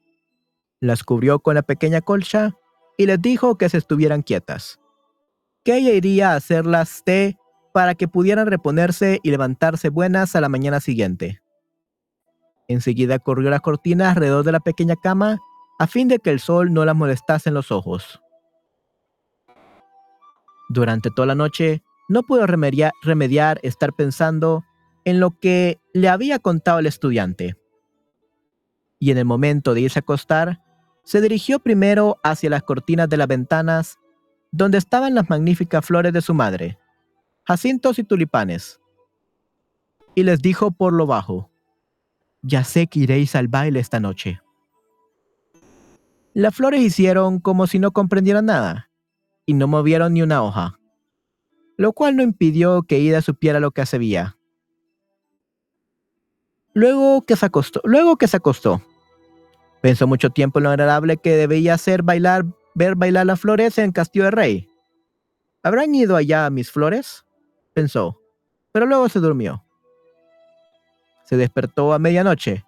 las 0.81 1.03
cubrió 1.03 1.39
con 1.39 1.55
la 1.55 1.63
pequeña 1.63 2.01
colcha 2.01 2.55
y 2.95 3.07
les 3.07 3.19
dijo 3.19 3.57
que 3.57 3.69
se 3.69 3.79
estuvieran 3.79 4.21
quietas, 4.21 4.79
que 5.63 5.77
ella 5.77 5.93
iría 5.93 6.33
a 6.33 6.35
hacerlas 6.35 7.01
té 7.03 7.39
para 7.73 7.95
que 7.95 8.07
pudieran 8.07 8.45
reponerse 8.45 9.17
y 9.23 9.31
levantarse 9.31 9.89
buenas 9.89 10.35
a 10.35 10.41
la 10.41 10.49
mañana 10.49 10.79
siguiente. 10.79 11.41
Enseguida 12.67 13.17
corrió 13.17 13.49
la 13.49 13.61
cortina 13.61 14.11
alrededor 14.11 14.45
de 14.45 14.51
la 14.51 14.59
pequeña 14.59 14.95
cama 14.95 15.39
a 15.79 15.87
fin 15.87 16.07
de 16.07 16.19
que 16.19 16.29
el 16.29 16.39
sol 16.39 16.71
no 16.71 16.85
las 16.85 16.95
molestase 16.95 17.49
en 17.49 17.55
los 17.55 17.71
ojos. 17.71 18.22
Durante 20.69 21.09
toda 21.09 21.27
la 21.27 21.35
noche 21.35 21.83
no 22.09 22.23
pudo 22.23 22.47
remediar, 22.47 22.91
remediar 23.01 23.59
estar 23.63 23.93
pensando 23.93 24.63
en 25.05 25.19
lo 25.19 25.31
que 25.39 25.79
le 25.93 26.09
había 26.09 26.39
contado 26.39 26.79
el 26.79 26.85
estudiante. 26.85 27.57
Y 28.99 29.11
en 29.11 29.17
el 29.17 29.25
momento 29.25 29.73
de 29.73 29.81
irse 29.81 29.99
a 29.99 30.01
acostar, 30.01 30.61
se 31.03 31.21
dirigió 31.21 31.59
primero 31.59 32.17
hacia 32.23 32.49
las 32.49 32.63
cortinas 32.63 33.09
de 33.09 33.17
las 33.17 33.27
ventanas, 33.27 33.99
donde 34.51 34.77
estaban 34.77 35.15
las 35.15 35.29
magníficas 35.29 35.85
flores 35.85 36.13
de 36.13 36.21
su 36.21 36.33
madre, 36.33 36.77
jacintos 37.43 37.99
y 37.99 38.03
tulipanes, 38.03 38.79
y 40.15 40.23
les 40.23 40.41
dijo 40.41 40.71
por 40.71 40.93
lo 40.93 41.05
bajo, 41.05 41.49
Ya 42.41 42.63
sé 42.63 42.87
que 42.87 42.99
iréis 42.99 43.35
al 43.35 43.47
baile 43.47 43.79
esta 43.79 43.99
noche. 43.99 44.41
Las 46.33 46.55
flores 46.55 46.81
hicieron 46.81 47.39
como 47.39 47.67
si 47.67 47.79
no 47.79 47.91
comprendieran 47.91 48.45
nada, 48.45 48.89
y 49.45 49.53
no 49.53 49.67
movieron 49.67 50.13
ni 50.13 50.21
una 50.21 50.43
hoja, 50.43 50.79
lo 51.77 51.93
cual 51.93 52.15
no 52.15 52.23
impidió 52.23 52.83
que 52.83 52.99
Ida 52.99 53.21
supiera 53.21 53.59
lo 53.59 53.71
que 53.71 53.81
hacía. 53.81 54.37
Luego 56.73 57.23
que 57.25 57.35
se 57.35 57.45
acostó, 57.45 57.81
luego 57.83 58.17
que 58.17 58.27
se 58.27 58.37
acostó, 58.37 58.81
pensó 59.81 60.07
mucho 60.07 60.29
tiempo 60.29 60.59
en 60.59 60.63
lo 60.63 60.69
agradable 60.69 61.17
que 61.17 61.35
debía 61.35 61.77
ser 61.77 62.03
bailar, 62.03 62.45
ver 62.73 62.95
bailar 62.95 63.25
las 63.25 63.39
flores 63.39 63.77
en 63.77 63.91
Castillo 63.91 64.25
de 64.25 64.31
Rey. 64.31 64.69
¿Habrán 65.61 65.93
ido 65.93 66.15
allá 66.15 66.49
mis 66.49 66.71
flores? 66.71 67.25
pensó, 67.73 68.19
pero 68.71 68.85
luego 68.85 69.09
se 69.09 69.19
durmió. 69.19 69.63
Se 71.25 71.37
despertó 71.37 71.93
a 71.93 71.99
medianoche. 71.99 72.63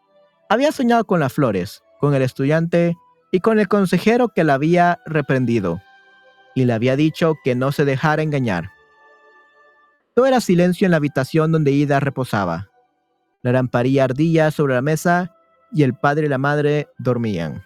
Había 0.50 0.72
soñado 0.72 1.06
con 1.06 1.20
las 1.20 1.34
flores, 1.34 1.84
con 2.00 2.14
el 2.16 2.22
estudiante 2.22 2.96
y 3.32 3.40
con 3.40 3.60
el 3.60 3.68
consejero 3.68 4.30
que 4.30 4.44
la 4.44 4.54
había 4.54 5.00
reprendido, 5.06 5.82
y 6.56 6.65
le 6.65 6.74
había 6.74 6.96
dicho 6.96 7.36
que 7.44 7.54
no 7.54 7.72
se 7.72 7.86
dejara 7.86 8.24
engañar. 8.24 8.72
Todo 10.15 10.26
era 10.26 10.39
silencio 10.39 10.86
en 10.86 10.91
la 10.91 10.98
habitación 10.98 11.52
donde 11.52 11.72
Ida 11.72 12.00
reposaba. 12.00 12.70
La 13.41 13.52
lamparilla 13.52 14.06
ardía 14.06 14.50
sobre 14.50 14.74
la 14.74 14.82
mesa 14.82 15.36
y 15.72 15.84
el 15.84 15.94
padre 15.94 16.26
y 16.26 16.30
la 16.30 16.38
madre 16.38 16.88
dormían. 16.98 17.63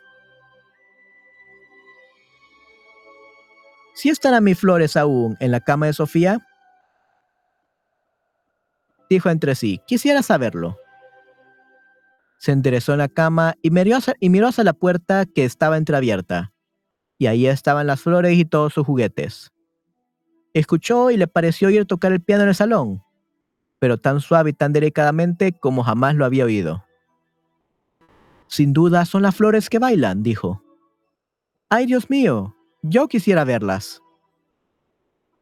¿Si 3.93 4.09
estarán 4.09 4.43
mis 4.43 4.57
flores 4.57 4.97
aún 4.97 5.37
en 5.39 5.51
la 5.51 5.59
cama 5.59 5.85
de 5.85 5.93
Sofía? 5.93 6.39
Dijo 9.09 9.29
entre 9.29 9.55
sí, 9.55 9.81
quisiera 9.85 10.23
saberlo. 10.23 10.77
Se 12.39 12.51
enderezó 12.51 12.93
en 12.93 12.99
la 12.99 13.09
cama 13.09 13.55
y 13.61 13.69
miró, 13.71 13.97
y 14.19 14.29
miró 14.29 14.47
hacia 14.47 14.63
la 14.63 14.73
puerta 14.73 15.25
que 15.25 15.45
estaba 15.45 15.77
entreabierta. 15.77 16.53
Y 17.19 17.27
ahí 17.27 17.45
estaban 17.45 17.85
las 17.85 18.01
flores 18.01 18.35
y 18.35 18.45
todos 18.45 18.73
sus 18.73 18.87
juguetes. 18.87 19.51
Escuchó 20.55 21.11
y 21.11 21.17
le 21.17 21.27
pareció 21.27 21.67
oír 21.67 21.85
tocar 21.85 22.11
el 22.11 22.21
piano 22.21 22.41
en 22.41 22.49
el 22.49 22.55
salón 22.55 23.03
pero 23.79 23.97
tan 23.97 24.19
suave 24.19 24.51
y 24.51 24.53
tan 24.53 24.73
delicadamente 24.73 25.53
como 25.53 25.83
jamás 25.83 26.15
lo 26.15 26.25
había 26.25 26.45
oído. 26.45 26.85
Sin 28.47 28.73
duda 28.73 29.05
son 29.05 29.21
las 29.21 29.35
flores 29.35 29.69
que 29.69 29.79
bailan, 29.79 30.21
dijo. 30.21 30.61
¡Ay, 31.69 31.85
Dios 31.85 32.09
mío! 32.09 32.55
Yo 32.81 33.07
quisiera 33.07 33.43
verlas. 33.43 34.01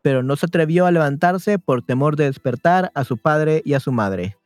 Pero 0.01 0.23
no 0.23 0.35
se 0.35 0.45
atrevió 0.45 0.85
a 0.85 0.91
levantarse 0.91 1.57
por 1.57 1.81
temor 1.81 2.15
de 2.15 2.25
despertar 2.25 2.91
a 2.93 3.03
su 3.03 3.17
padre 3.17 3.61
y 3.65 3.73
a 3.73 3.79
su 3.79 3.91
madre. 3.91 4.37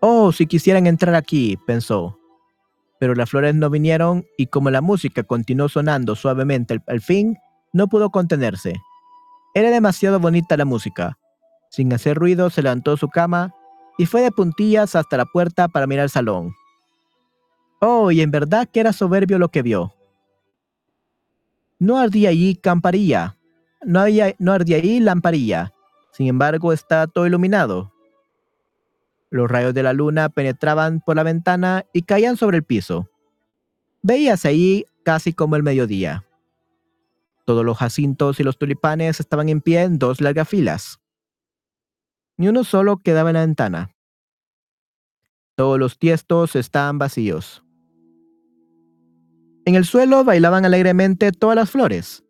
Oh, 0.00 0.32
si 0.32 0.46
quisieran 0.46 0.86
entrar 0.86 1.14
aquí, 1.14 1.56
pensó. 1.66 2.18
Pero 3.02 3.16
las 3.16 3.30
flores 3.30 3.52
no 3.56 3.68
vinieron 3.68 4.24
y 4.38 4.46
como 4.46 4.70
la 4.70 4.80
música 4.80 5.24
continuó 5.24 5.68
sonando 5.68 6.14
suavemente 6.14 6.80
al, 6.86 7.00
fin, 7.00 7.36
no 7.72 7.88
pudo 7.88 8.10
contenerse. 8.10 8.80
Era 9.54 9.70
demasiado 9.70 10.20
bonita 10.20 10.56
la 10.56 10.64
música. 10.64 11.18
Sin 11.68 11.92
hacer 11.92 12.16
ruido, 12.16 12.48
se 12.48 12.62
levantó 12.62 12.96
su 12.96 13.08
cama 13.08 13.52
y 13.98 14.06
fue 14.06 14.20
de 14.20 14.30
puntillas 14.30 14.94
hasta 14.94 15.16
la 15.16 15.24
puerta 15.24 15.66
para 15.66 15.88
mirar 15.88 16.04
el 16.04 16.10
salón. 16.10 16.54
Oh, 17.80 18.12
y 18.12 18.20
en 18.20 18.30
verdad 18.30 18.68
que 18.72 18.78
era 18.78 18.92
soberbio 18.92 19.36
lo 19.36 19.48
que 19.48 19.62
vio. 19.62 19.92
No 21.80 21.98
ardía 21.98 22.28
allí 22.28 22.54
camparilla, 22.54 23.36
no, 23.84 23.98
había, 23.98 24.36
no 24.38 24.52
ardía 24.52 24.76
allí 24.76 25.00
lamparilla, 25.00 25.72
sin 26.12 26.28
embargo 26.28 26.72
estaba 26.72 27.08
todo 27.08 27.26
iluminado. 27.26 27.91
Los 29.32 29.50
rayos 29.50 29.72
de 29.72 29.82
la 29.82 29.94
luna 29.94 30.28
penetraban 30.28 31.00
por 31.00 31.16
la 31.16 31.22
ventana 31.22 31.86
y 31.94 32.02
caían 32.02 32.36
sobre 32.36 32.58
el 32.58 32.64
piso. 32.64 33.08
Veíase 34.02 34.48
allí 34.48 34.84
casi 35.04 35.32
como 35.32 35.56
el 35.56 35.62
mediodía. 35.62 36.26
Todos 37.46 37.64
los 37.64 37.78
jacintos 37.78 38.38
y 38.40 38.42
los 38.42 38.58
tulipanes 38.58 39.20
estaban 39.20 39.48
en 39.48 39.62
pie 39.62 39.84
en 39.84 39.98
dos 39.98 40.20
largas 40.20 40.50
filas. 40.50 41.00
Ni 42.36 42.48
uno 42.48 42.62
solo 42.62 42.98
quedaba 42.98 43.30
en 43.30 43.34
la 43.34 43.40
ventana. 43.40 43.96
Todos 45.54 45.78
los 45.78 45.98
tiestos 45.98 46.54
estaban 46.54 46.98
vacíos. 46.98 47.64
En 49.64 49.76
el 49.76 49.86
suelo 49.86 50.24
bailaban 50.24 50.66
alegremente 50.66 51.32
todas 51.32 51.56
las 51.56 51.70
flores, 51.70 52.22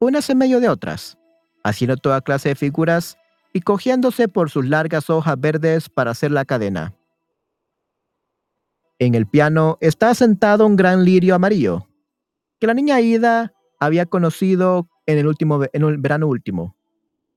unas 0.00 0.28
en 0.28 0.36
medio 0.36 0.60
de 0.60 0.68
otras, 0.68 1.16
haciendo 1.64 1.96
toda 1.96 2.20
clase 2.20 2.50
de 2.50 2.56
figuras 2.56 3.16
y 3.52 3.60
cogiéndose 3.60 4.28
por 4.28 4.50
sus 4.50 4.66
largas 4.66 5.10
hojas 5.10 5.38
verdes 5.38 5.88
para 5.88 6.12
hacer 6.12 6.30
la 6.30 6.44
cadena. 6.44 6.94
En 8.98 9.14
el 9.14 9.26
piano 9.26 9.78
estaba 9.80 10.14
sentado 10.14 10.66
un 10.66 10.76
gran 10.76 11.04
lirio 11.04 11.34
amarillo, 11.34 11.88
que 12.60 12.66
la 12.66 12.74
niña 12.74 13.00
Ida 13.00 13.52
había 13.80 14.06
conocido 14.06 14.88
en 15.06 15.18
el, 15.18 15.26
último, 15.26 15.60
en 15.72 15.82
el 15.82 15.98
verano 15.98 16.28
último 16.28 16.76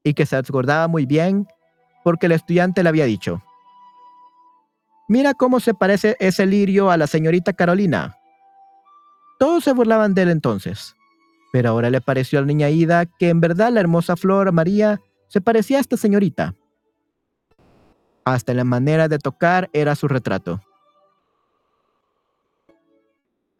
y 0.03 0.13
que 0.13 0.25
se 0.25 0.35
acordaba 0.35 0.87
muy 0.87 1.05
bien 1.05 1.47
porque 2.03 2.27
el 2.27 2.33
estudiante 2.33 2.83
le 2.83 2.89
había 2.89 3.05
dicho, 3.05 3.41
mira 5.07 5.33
cómo 5.33 5.59
se 5.59 5.73
parece 5.73 6.15
ese 6.19 6.45
lirio 6.45 6.91
a 6.91 6.97
la 6.97 7.07
señorita 7.07 7.53
Carolina. 7.53 8.15
Todos 9.39 9.63
se 9.63 9.73
burlaban 9.73 10.13
de 10.13 10.21
él 10.21 10.29
entonces, 10.29 10.95
pero 11.51 11.69
ahora 11.69 11.89
le 11.89 11.99
pareció 11.99 12.37
a 12.37 12.43
la 12.43 12.47
niña 12.47 12.69
Ida 12.69 13.07
que 13.07 13.29
en 13.29 13.41
verdad 13.41 13.71
la 13.71 13.79
hermosa 13.79 14.15
flor 14.15 14.51
María 14.51 15.01
se 15.27 15.41
parecía 15.41 15.77
a 15.77 15.81
esta 15.81 15.97
señorita. 15.97 16.55
Hasta 18.23 18.53
la 18.53 18.63
manera 18.63 19.07
de 19.07 19.19
tocar 19.19 19.69
era 19.73 19.95
su 19.95 20.07
retrato. 20.07 20.61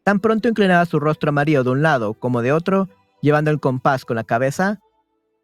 Tan 0.06 0.20
pronto 0.20 0.48
inclinaba 0.48 0.86
su 0.86 1.00
rostro 1.00 1.30
amarillo 1.30 1.64
de 1.64 1.70
un 1.70 1.82
lado 1.82 2.14
como 2.14 2.40
de 2.40 2.52
otro, 2.52 2.88
llevando 3.22 3.50
el 3.50 3.58
compás 3.58 4.04
con 4.04 4.14
la 4.14 4.22
cabeza, 4.22 4.78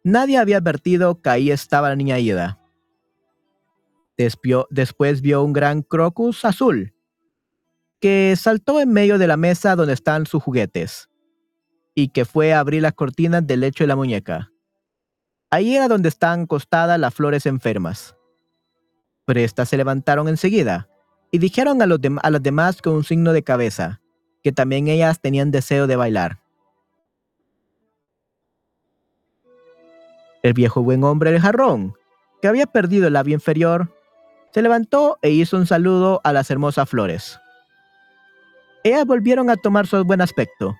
nadie 0.05 0.37
había 0.37 0.59
advertido 0.59 1.21
que 1.21 1.29
ahí 1.29 1.51
estaba 1.51 1.89
la 1.89 1.97
niña 1.97 2.17
Ida. 2.19 2.59
después 4.69 5.21
vio 5.21 5.43
un 5.43 5.51
gran 5.51 5.81
crocus 5.81 6.45
azul, 6.45 6.93
que 7.99 8.35
saltó 8.37 8.79
en 8.79 8.93
medio 8.93 9.17
de 9.17 9.27
la 9.27 9.35
mesa 9.35 9.75
donde 9.75 9.93
están 9.93 10.25
sus 10.27 10.41
juguetes, 10.41 11.09
y 11.93 12.09
que 12.09 12.23
fue 12.23 12.53
a 12.53 12.59
abrir 12.59 12.83
las 12.83 12.93
cortinas 12.93 13.45
del 13.45 13.59
lecho 13.59 13.83
de 13.83 13.89
la 13.89 13.97
muñeca. 13.97 14.52
Ahí 15.53 15.75
era 15.75 15.87
donde 15.87 16.09
estaban 16.09 16.45
acostadas 16.45 16.99
las 16.99 17.13
flores 17.13 17.45
enfermas. 17.45 18.15
Pero 19.25 19.39
estas 19.39 19.69
se 19.69 19.77
levantaron 19.77 20.27
enseguida 20.27 20.89
y 21.29 21.37
dijeron 21.37 21.79
a, 21.83 21.85
los 21.85 21.99
a 22.23 22.29
las 22.31 22.41
demás 22.41 22.81
con 22.81 22.95
un 22.95 23.03
signo 23.03 23.33
de 23.33 23.43
cabeza 23.43 24.01
que 24.41 24.51
también 24.51 24.87
ellas 24.87 25.19
tenían 25.19 25.51
deseo 25.51 25.85
de 25.85 25.95
bailar. 25.95 26.39
El 30.41 30.53
viejo 30.53 30.81
buen 30.81 31.03
hombre 31.03 31.31
del 31.31 31.41
jarrón, 31.41 31.93
que 32.41 32.47
había 32.47 32.65
perdido 32.65 33.05
el 33.05 33.13
labio 33.13 33.35
inferior, 33.35 33.95
se 34.55 34.63
levantó 34.63 35.19
e 35.21 35.29
hizo 35.29 35.55
un 35.55 35.67
saludo 35.67 36.19
a 36.23 36.33
las 36.33 36.49
hermosas 36.49 36.89
flores. 36.89 37.39
Ellas 38.83 39.05
volvieron 39.05 39.51
a 39.51 39.55
tomar 39.55 39.85
su 39.85 40.03
buen 40.03 40.21
aspecto 40.21 40.75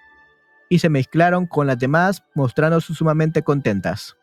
y 0.67 0.79
se 0.79 0.89
mezclaron 0.89 1.45
con 1.45 1.67
las 1.67 1.77
demás 1.77 2.23
mostrándose 2.33 2.95
sumamente 2.95 3.43
contentas. 3.43 4.17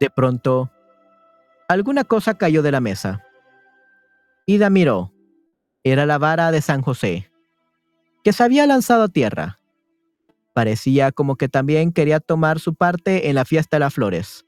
De 0.00 0.10
pronto, 0.10 0.70
alguna 1.68 2.04
cosa 2.04 2.36
cayó 2.36 2.62
de 2.62 2.72
la 2.72 2.80
mesa. 2.80 3.22
Ida 4.46 4.70
miró. 4.70 5.12
Era 5.82 6.06
la 6.06 6.18
vara 6.18 6.50
de 6.50 6.62
San 6.62 6.80
José, 6.80 7.30
que 8.22 8.32
se 8.32 8.42
había 8.42 8.66
lanzado 8.66 9.04
a 9.04 9.08
tierra. 9.08 9.60
Parecía 10.54 11.12
como 11.12 11.36
que 11.36 11.48
también 11.48 11.92
quería 11.92 12.20
tomar 12.20 12.58
su 12.58 12.74
parte 12.74 13.28
en 13.28 13.34
la 13.34 13.44
fiesta 13.44 13.76
de 13.76 13.80
las 13.80 13.94
flores. 13.94 14.46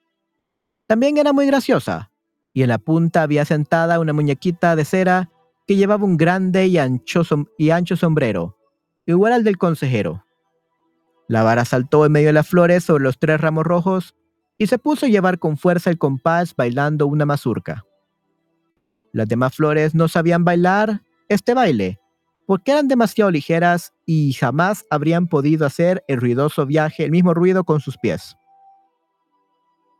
También 0.87 1.19
era 1.19 1.33
muy 1.33 1.47
graciosa, 1.47 2.11
y 2.55 2.63
en 2.63 2.69
la 2.69 2.79
punta 2.79 3.23
había 3.23 3.45
sentada 3.45 4.01
una 4.01 4.15
muñequita 4.15 4.77
de 4.77 4.85
cera 4.85 5.31
que 5.67 5.77
llevaba 5.77 6.05
un 6.05 6.17
grande 6.17 6.67
y 6.69 6.79
ancho, 6.79 7.23
y 7.59 7.71
ancho 7.71 7.97
sombrero, 7.97 8.57
igual 9.05 9.35
al 9.35 9.45
del 9.45 9.59
consejero. 9.59 10.25
La 11.29 11.43
vara 11.43 11.65
saltó 11.65 12.07
en 12.07 12.13
medio 12.13 12.29
de 12.29 12.35
las 12.35 12.49
flores 12.49 12.85
sobre 12.85 13.05
los 13.05 13.19
tres 13.19 13.41
ramos 13.41 13.65
rojos 13.65 14.15
y 14.59 14.67
se 14.67 14.79
puso 14.79 15.07
a 15.07 15.09
llevar 15.09 15.39
con 15.39 15.57
fuerza 15.57 15.91
el 15.91 15.99
compás 15.99 16.55
bailando 16.55 17.07
una 17.07 17.27
mazurca. 17.27 17.85
Las 19.13 19.29
demás 19.29 19.55
flores 19.55 19.95
no 19.95 20.09
sabían 20.09 20.45
bailar 20.45 21.03
este 21.29 21.55
baile, 21.55 22.01
porque 22.47 22.73
eran 22.73 22.89
demasiado 22.89 23.31
ligeras 23.31 23.93
y 24.05 24.33
jamás 24.33 24.85
habrían 24.91 25.27
podido 25.29 25.67
hacer 25.67 26.05
el 26.09 26.21
ruidoso 26.21 26.65
viaje, 26.67 27.05
el 27.05 27.11
mismo 27.11 27.35
ruido 27.35 27.65
con 27.65 27.81
sus 27.81 27.99
pies. 27.99 28.37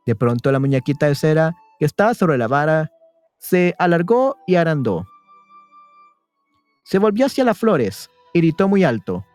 De 0.07 0.15
pronto 0.15 0.53
la 0.53 0.61
muñequita 0.61 1.07
de 1.07 1.15
cera 1.15 1.55
que 1.79 1.85
estaba 1.85 2.15
sobre 2.15 2.39
la 2.39 2.47
vara 2.47 2.93
se 3.39 3.75
alargó 3.79 4.37
y 4.47 4.55
arandó. 4.55 5.07
Se 6.85 6.99
volvió 6.99 7.27
hacia 7.27 7.45
las 7.45 7.59
flores 7.59 8.09
y 8.33 8.41
gritó 8.41 8.69
muy 8.69 8.85
alto. 8.85 9.27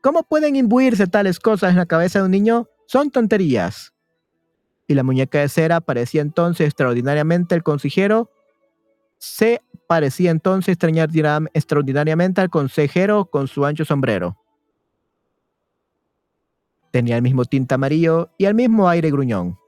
¿Cómo 0.00 0.22
pueden 0.22 0.56
imbuirse 0.56 1.06
tales 1.06 1.38
cosas 1.38 1.70
en 1.70 1.76
la 1.76 1.86
cabeza 1.86 2.20
de 2.20 2.24
un 2.24 2.30
niño? 2.30 2.68
Son 2.86 3.10
tonterías 3.10 3.95
y 4.86 4.94
la 4.94 5.02
muñeca 5.02 5.40
de 5.40 5.48
cera 5.48 5.80
parecía 5.80 6.22
entonces 6.22 6.66
extraordinariamente 6.66 7.54
el 7.54 7.62
consejero, 7.62 8.30
se 9.18 9.62
parecía 9.86 10.30
entonces 10.30 10.76
extraordinariamente 10.76 12.40
al 12.40 12.50
consejero 12.50 13.26
con 13.26 13.48
su 13.48 13.64
ancho 13.64 13.84
sombrero. 13.84 14.36
Tenía 16.90 17.16
el 17.16 17.22
mismo 17.22 17.44
tinte 17.44 17.74
amarillo 17.74 18.30
y 18.38 18.44
el 18.46 18.54
mismo 18.54 18.88
aire 18.88 19.10
gruñón. 19.10 19.58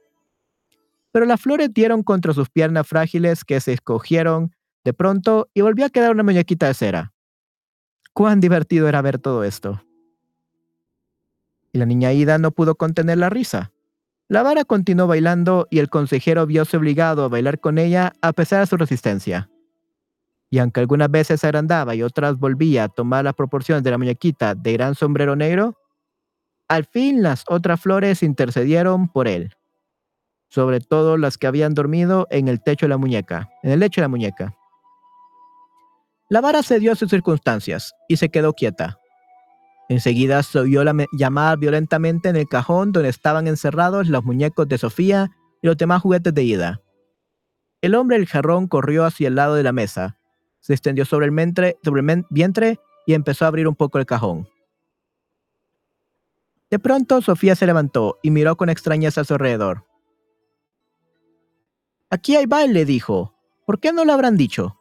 Pero 1.13 1.27
las 1.27 1.41
flores 1.41 1.73
dieron 1.73 2.03
contra 2.03 2.33
sus 2.33 2.49
piernas 2.49 2.87
frágiles 2.87 3.45
que 3.45 3.61
se 3.61 3.73
escogieron 3.73 4.55
de 4.85 4.95
pronto 4.95 5.51
y 5.53 5.61
volvió 5.61 5.85
a 5.85 5.91
quedar 5.91 6.13
una 6.13 6.23
muñequita 6.23 6.67
de 6.67 6.75
cera. 6.75 7.13
Cuán 8.13 8.41
divertido 8.41 8.89
era 8.89 9.03
ver 9.03 9.19
todo 9.19 9.45
esto. 9.45 9.83
Y 11.73 11.79
la 11.79 11.87
niña 11.87 12.13
Ida 12.13 12.39
no 12.39 12.53
pudo 12.53 12.77
contener 12.77 13.19
la 13.19 13.31
risa. 13.31 13.73
La 14.31 14.43
vara 14.43 14.65
continuó 14.65 15.07
bailando 15.07 15.67
y 15.71 15.79
el 15.79 15.89
consejero 15.89 16.45
viose 16.45 16.77
obligado 16.77 17.25
a 17.25 17.29
bailar 17.29 17.61
con 17.61 17.79
ella 17.79 18.13
a 18.21 18.35
pesar 18.35 18.61
de 18.61 18.67
su 18.67 18.77
resistencia. 18.77 19.49
Y 20.51 20.59
aunque 20.59 20.81
algunas 20.81 21.11
veces 21.11 21.45
agrandaba 21.45 21.95
y 21.95 22.03
otras 22.03 22.39
volvía 22.39 22.85
a 22.85 22.89
tomar 22.91 23.25
las 23.25 23.35
proporciones 23.35 23.83
de 23.85 23.91
la 23.91 23.97
muñequita 23.97 24.55
de 24.55 24.73
gran 24.75 24.95
sombrero 24.95 25.35
negro, 25.35 25.79
al 26.69 26.85
fin 26.85 27.23
las 27.23 27.45
otras 27.49 27.81
flores 27.81 28.23
intercedieron 28.23 29.09
por 29.09 29.29
él, 29.29 29.55
sobre 30.51 30.81
todo 30.81 31.17
las 31.17 31.39
que 31.39 31.47
habían 31.47 31.73
dormido 31.73 32.27
en 32.31 32.49
el 32.49 32.63
techo 32.63 32.85
de 32.85 32.91
la 32.91 32.99
muñeca, 32.99 33.49
en 33.63 33.71
el 33.71 33.81
lecho 33.81 34.03
de 34.03 34.05
la 34.05 34.09
muñeca. 34.09 34.55
La 36.29 36.43
vara 36.43 36.63
cedió 36.63 36.93
a 36.93 36.97
sus 36.97 37.09
circunstancias 37.09 37.95
y 38.09 38.19
se 38.19 38.29
quedó 38.29 38.53
quieta, 38.53 38.98
Enseguida 39.89 40.43
se 40.43 40.59
oyó 40.59 40.85
la 40.85 40.95
llamar 41.13 41.59
violentamente 41.59 42.29
en 42.29 42.37
el 42.37 42.47
cajón 42.47 42.93
donde 42.93 43.09
estaban 43.09 43.47
encerrados 43.47 44.09
los 44.09 44.25
muñecos 44.25 44.69
de 44.69 44.77
Sofía 44.77 45.31
y 45.63 45.67
los 45.67 45.77
demás 45.77 46.03
juguetes 46.03 46.35
de 46.35 46.43
Ida. 46.43 46.83
El 47.81 47.95
hombre 47.95 48.19
del 48.19 48.27
jarrón 48.27 48.69
corrió 48.69 49.05
hacia 49.05 49.29
el 49.29 49.37
lado 49.37 49.55
de 49.55 49.63
la 49.63 49.73
mesa, 49.73 50.19
se 50.61 50.75
extendió 50.75 51.05
sobre 51.05 51.27
el, 51.27 51.39
el 51.39 52.25
vientre 52.29 52.79
y 53.07 53.15
empezó 53.15 53.45
a 53.45 53.49
abrir 53.49 53.67
un 53.67 53.75
poco 53.75 53.99
el 53.99 54.05
cajón. 54.05 54.49
De 56.71 56.79
pronto 56.79 57.23
Sofía 57.23 57.55
se 57.55 57.65
levantó 57.65 58.19
y 58.23 58.31
miró 58.31 58.57
con 58.57 58.69
extrañeza 58.69 59.23
a 59.23 59.25
su 59.25 59.33
alrededor. 59.33 59.87
Aquí 62.11 62.37
hay 62.37 62.47
baile, 62.47 62.85
dijo. 62.85 63.35
¿Por 63.67 63.81
qué 63.81 63.93
no 63.93 64.05
lo 64.05 64.13
habrán 64.13 64.37
dicho? 64.37 64.79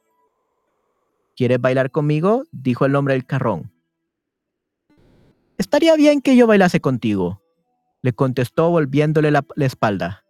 ¿Quieres 1.35 1.61
bailar 1.61 1.91
conmigo? 1.91 2.43
dijo 2.51 2.85
el 2.85 2.95
hombre 2.95 3.13
del 3.13 3.25
jarrón. 3.25 3.76
Estaría 5.57 5.95
bien 5.95 6.21
que 6.21 6.35
yo 6.35 6.45
bailase 6.45 6.81
contigo, 6.81 7.41
le 8.03 8.13
contestó 8.13 8.69
volviéndole 8.69 9.31
la, 9.31 9.43
espalda. 9.57 10.23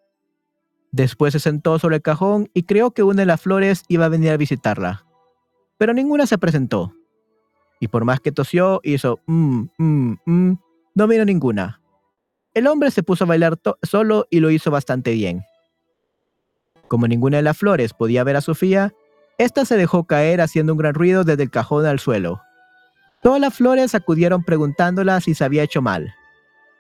Después 0.92 1.34
se 1.34 1.40
sentó 1.40 1.80
sobre 1.80 1.98
el 1.98 2.02
cajón 2.02 2.50
y 2.54 2.64
creyó 2.64 2.92
que 2.92 3.04
una 3.04 3.24
de 3.24 3.26
las 3.26 3.42
flores 3.42 3.84
iba 3.90 4.06
a 4.06 4.10
venir 4.10 4.32
a 4.32 4.38
visitarla. 4.38 5.06
Pero 5.78 5.94
ninguna 5.94 6.26
se 6.28 6.38
presentó. 6.38 6.94
Y 7.80 7.90
por 7.90 8.06
más 8.06 8.22
que 8.22 8.32
tosió, 8.32 8.80
hizo 8.84 9.20
mmm, 9.28 9.66
mmm, 9.78 10.16
mmm, 10.26 10.54
no 10.96 11.08
vino 11.08 11.26
ninguna. 11.26 11.82
El 12.54 12.66
hombre 12.66 12.90
se 12.90 13.04
puso 13.04 13.26
a 13.26 13.28
bailar 13.28 13.60
solo 13.84 14.26
y 14.30 14.40
lo 14.40 14.50
hizo 14.50 14.72
bastante 14.72 15.12
bien. 15.12 15.44
Como 16.88 17.08
ninguna 17.08 17.38
de 17.38 17.44
las 17.44 17.58
flores 17.58 17.94
podía 17.94 18.24
ver 18.24 18.38
a 18.38 18.42
Sofía, 18.42 18.94
ésta 19.38 19.66
se 19.66 19.76
dejó 19.76 20.06
caer 20.06 20.40
haciendo 20.40 20.72
un 20.72 20.80
gran 20.80 20.94
ruido 20.94 21.26
desde 21.26 21.44
el 21.44 21.52
cajón 21.52 21.86
al 21.86 22.00
suelo. 22.00 22.42
Todas 23.22 23.42
las 23.42 23.54
flores 23.54 23.96
acudieron 23.96 24.44
preguntándola 24.44 25.20
si 25.22 25.34
se 25.34 25.44
había 25.44 25.64
hecho 25.64 25.82
mal, 25.82 26.14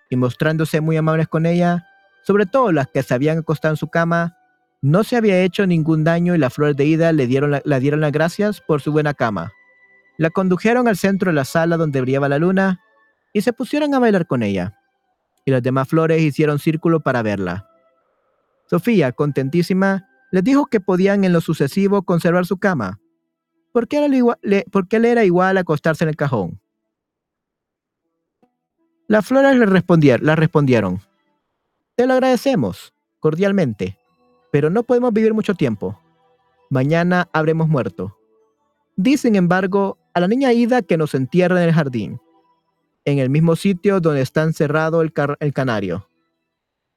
y 0.09 0.15
mostrándose 0.15 0.81
muy 0.81 0.97
amables 0.97 1.27
con 1.27 1.45
ella, 1.45 1.88
sobre 2.23 2.45
todo 2.45 2.71
las 2.71 2.88
que 2.88 3.03
se 3.03 3.13
habían 3.13 3.39
acostado 3.39 3.73
en 3.73 3.77
su 3.77 3.88
cama, 3.88 4.38
no 4.81 5.03
se 5.03 5.15
había 5.17 5.41
hecho 5.41 5.65
ningún 5.65 6.03
daño 6.03 6.35
y 6.35 6.38
las 6.38 6.53
flores 6.53 6.75
de 6.75 6.85
ida 6.85 7.11
le 7.11 7.25
dieron, 7.25 7.59
dieron 7.79 8.01
las 8.01 8.11
gracias 8.11 8.61
por 8.61 8.81
su 8.81 8.91
buena 8.91 9.13
cama. 9.13 9.51
La 10.17 10.29
condujeron 10.29 10.88
al 10.88 10.97
centro 10.97 11.31
de 11.31 11.35
la 11.35 11.45
sala 11.45 11.77
donde 11.77 12.01
brillaba 12.01 12.29
la 12.29 12.38
luna 12.38 12.81
y 13.33 13.41
se 13.41 13.53
pusieron 13.53 13.93
a 13.93 13.99
bailar 13.99 14.27
con 14.27 14.43
ella. 14.43 14.77
Y 15.45 15.51
las 15.51 15.63
demás 15.63 15.88
flores 15.88 16.21
hicieron 16.21 16.59
círculo 16.59 17.01
para 17.01 17.21
verla. 17.21 17.67
Sofía, 18.69 19.11
contentísima, 19.13 20.07
les 20.31 20.43
dijo 20.43 20.65
que 20.65 20.79
podían 20.79 21.23
en 21.23 21.33
lo 21.33 21.41
sucesivo 21.41 22.03
conservar 22.03 22.45
su 22.45 22.57
cama, 22.57 22.99
¿Por 23.72 23.88
qué, 23.88 24.07
le, 24.41 25.09
era 25.09 25.24
igual 25.24 25.57
acostarse 25.57 26.03
en 26.03 26.09
el 26.09 26.15
cajón? 26.15 26.59
Las 29.07 29.26
flores 29.26 29.55
le 29.57 29.65
respondieron, 29.65 30.36
respondieron, 30.36 31.01
te 31.95 32.05
lo 32.05 32.13
agradecemos, 32.13 32.93
cordialmente, 33.20 33.97
pero 34.51 34.70
no 34.70 34.84
podemos 34.84 35.13
vivir 35.13 35.34
mucho 35.34 35.55
tiempo. 35.55 35.99
Mañana 36.70 37.30
habremos 37.32 37.70
muerto. 37.70 38.18
Di, 38.95 39.18
sin 39.18 39.36
embargo, 39.36 39.97
a 40.13 40.20
la 40.20 40.28
niña 40.28 40.51
Ida 40.51 40.82
que 40.82 40.97
nos 40.97 41.13
entierra 41.13 41.61
en 41.61 41.70
el 41.70 41.74
jardín, 41.74 42.20
en 43.05 43.20
el 43.20 43.30
mismo 43.30 43.55
sitio 43.55 44.01
donde 44.01 44.22
está 44.22 44.43
encerrado 44.43 45.01
el, 45.01 45.13
el 45.39 45.53
canario. 45.53 46.09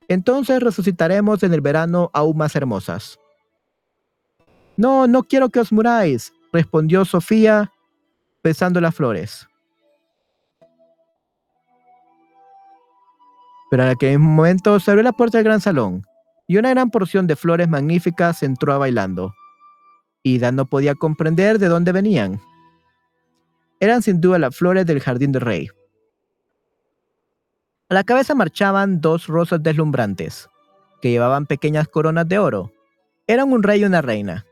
Entonces 0.09 0.61
resucitaremos 0.61 1.43
en 1.45 1.55
el 1.55 1.61
verano 1.61 2.11
aún 2.13 2.37
más 2.37 2.57
hermosas. 2.57 3.19
No, 4.77 5.07
no 5.07 5.23
quiero 5.23 5.51
que 5.51 5.61
os 5.61 5.71
muráis, 5.73 6.33
respondió 6.53 7.05
Sofía, 7.05 7.73
besando 8.43 8.81
las 8.81 8.95
flores. 8.95 9.47
Pero 13.71 13.85
en 13.85 13.89
aquel 13.91 14.19
momento 14.19 14.81
se 14.81 14.91
abrió 14.91 15.05
la 15.05 15.13
puerta 15.13 15.39
del 15.39 15.45
gran 15.45 15.61
salón 15.61 16.05
y 16.49 16.57
una 16.57 16.71
gran 16.71 16.91
porción 16.91 17.29
de 17.29 17.37
flores 17.37 17.69
magníficas 17.69 18.43
entró 18.43 18.77
bailando. 18.79 19.33
Ida 20.25 20.51
no 20.51 20.67
podía 20.67 20.97
comprender 20.97 21.61
de 21.61 21.69
dónde 21.69 21.93
venían. 21.93 22.41
Eran 23.79 24.03
sin 24.03 24.21
duda 24.21 24.39
las 24.39 24.57
flores 24.57 24.85
del 24.85 25.01
jardín 25.01 25.31
del 25.31 25.43
rey. 25.43 25.69
A 27.89 27.95
la 27.95 28.05
cabeza 28.05 28.35
marchaban 28.35 29.01
dos 29.01 29.27
rosas 29.29 29.63
deslumbrantes, 29.63 30.49
que 31.01 31.11
llevaban 31.11 31.47
pequeñas 31.47 31.89
coronas 31.89 32.29
de 32.29 32.39
oro. 32.39 32.73
Eran 33.27 33.53
un 33.53 33.63
rey 33.63 33.81
y 33.81 33.85
una 33.85 34.03
reina. 34.03 34.45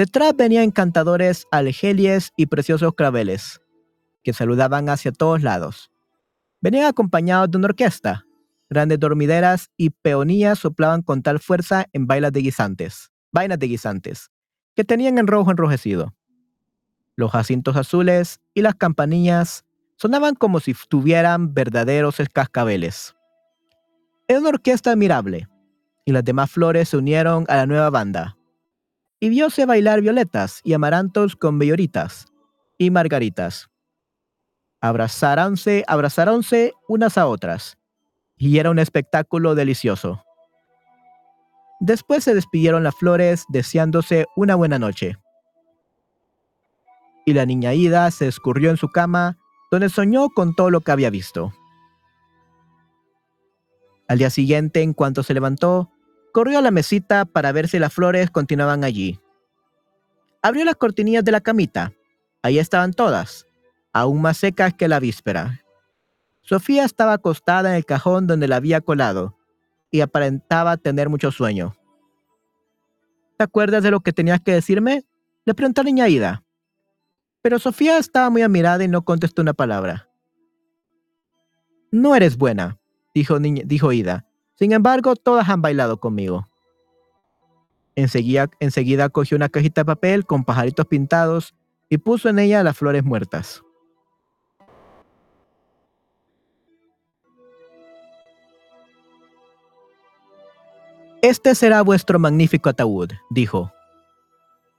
Detrás 0.00 0.34
venían 0.34 0.64
encantadores 0.64 1.46
algelies 1.50 2.32
y 2.34 2.46
preciosos 2.46 2.94
claveles, 2.94 3.60
que 4.24 4.32
saludaban 4.32 4.88
hacia 4.88 5.12
todos 5.12 5.42
lados. 5.42 5.90
Venían 6.62 6.86
acompañados 6.86 7.50
de 7.50 7.58
una 7.58 7.66
orquesta. 7.66 8.24
Grandes 8.70 8.98
dormideras 8.98 9.68
y 9.76 9.90
peonías 9.90 10.58
soplaban 10.58 11.02
con 11.02 11.22
tal 11.22 11.38
fuerza 11.38 11.84
en 11.92 12.06
bailas 12.06 12.32
de 12.32 12.40
guisantes, 12.40 13.12
vainas 13.30 13.58
de 13.58 13.66
guisantes, 13.66 14.30
que 14.74 14.84
tenían 14.84 15.18
en 15.18 15.26
rojo 15.26 15.50
enrojecido. 15.50 16.14
Los 17.14 17.32
jacintos 17.32 17.76
azules 17.76 18.40
y 18.54 18.62
las 18.62 18.76
campanillas 18.76 19.66
sonaban 19.96 20.34
como 20.34 20.60
si 20.60 20.74
tuvieran 20.88 21.52
verdaderos 21.52 22.16
cascabeles. 22.32 23.14
Era 24.28 24.40
una 24.40 24.48
orquesta 24.48 24.92
admirable, 24.92 25.46
y 26.06 26.12
las 26.12 26.24
demás 26.24 26.50
flores 26.50 26.88
se 26.88 26.96
unieron 26.96 27.44
a 27.48 27.56
la 27.56 27.66
nueva 27.66 27.90
banda. 27.90 28.38
Y 29.20 29.28
viose 29.28 29.66
bailar 29.66 30.00
violetas 30.00 30.60
y 30.64 30.72
amarantos 30.72 31.36
con 31.36 31.58
belloritas 31.58 32.26
y 32.78 32.90
margaritas. 32.90 33.68
Abrazáronse, 34.80 35.84
abrazáronse 35.86 36.72
unas 36.88 37.18
a 37.18 37.26
otras, 37.26 37.76
y 38.38 38.58
era 38.58 38.70
un 38.70 38.78
espectáculo 38.78 39.54
delicioso. 39.54 40.24
Después 41.80 42.24
se 42.24 42.34
despidieron 42.34 42.82
las 42.82 42.94
flores 42.94 43.44
deseándose 43.48 44.26
una 44.36 44.54
buena 44.54 44.78
noche. 44.78 45.16
Y 47.26 47.34
la 47.34 47.44
niña 47.44 47.74
Ida 47.74 48.10
se 48.10 48.26
escurrió 48.28 48.70
en 48.70 48.78
su 48.78 48.88
cama 48.88 49.38
donde 49.70 49.88
soñó 49.88 50.30
con 50.30 50.54
todo 50.54 50.70
lo 50.70 50.80
que 50.80 50.92
había 50.92 51.10
visto. 51.10 51.52
Al 54.08 54.18
día 54.18 54.30
siguiente, 54.30 54.82
en 54.82 54.92
cuanto 54.92 55.22
se 55.22 55.34
levantó, 55.34 55.89
corrió 56.32 56.58
a 56.58 56.62
la 56.62 56.70
mesita 56.70 57.24
para 57.24 57.52
ver 57.52 57.68
si 57.68 57.78
las 57.78 57.92
flores 57.92 58.30
continuaban 58.30 58.84
allí. 58.84 59.20
Abrió 60.42 60.64
las 60.64 60.76
cortinillas 60.76 61.24
de 61.24 61.32
la 61.32 61.40
camita. 61.40 61.92
Ahí 62.42 62.58
estaban 62.58 62.92
todas, 62.92 63.46
aún 63.92 64.22
más 64.22 64.38
secas 64.38 64.74
que 64.74 64.88
la 64.88 65.00
víspera. 65.00 65.60
Sofía 66.42 66.84
estaba 66.84 67.12
acostada 67.12 67.70
en 67.70 67.76
el 67.76 67.84
cajón 67.84 68.26
donde 68.26 68.48
la 68.48 68.56
había 68.56 68.80
colado 68.80 69.36
y 69.90 70.00
aparentaba 70.00 70.76
tener 70.76 71.08
mucho 71.08 71.30
sueño. 71.30 71.76
¿Te 73.36 73.44
acuerdas 73.44 73.82
de 73.82 73.90
lo 73.90 74.00
que 74.00 74.12
tenías 74.12 74.40
que 74.40 74.52
decirme? 74.52 75.04
Le 75.44 75.54
preguntó 75.54 75.80
a 75.80 75.84
niña 75.84 76.08
Ida. 76.08 76.42
Pero 77.42 77.58
Sofía 77.58 77.98
estaba 77.98 78.30
muy 78.30 78.42
admirada 78.42 78.84
y 78.84 78.88
no 78.88 79.02
contestó 79.02 79.42
una 79.42 79.54
palabra. 79.54 80.08
No 81.90 82.14
eres 82.14 82.36
buena, 82.36 82.78
dijo 83.14 83.92
Ida. 83.92 84.29
Sin 84.60 84.72
embargo, 84.72 85.16
todas 85.16 85.48
han 85.48 85.62
bailado 85.62 85.98
conmigo. 85.98 86.46
Enseguida, 87.96 88.50
enseguida 88.60 89.08
cogió 89.08 89.38
una 89.38 89.48
cajita 89.48 89.80
de 89.80 89.86
papel 89.86 90.26
con 90.26 90.44
pajaritos 90.44 90.84
pintados 90.84 91.54
y 91.88 91.96
puso 91.96 92.28
en 92.28 92.38
ella 92.38 92.62
las 92.62 92.76
flores 92.76 93.02
muertas. 93.02 93.62
Este 101.22 101.54
será 101.54 101.80
vuestro 101.80 102.18
magnífico 102.18 102.68
ataúd, 102.68 103.12
dijo. 103.30 103.72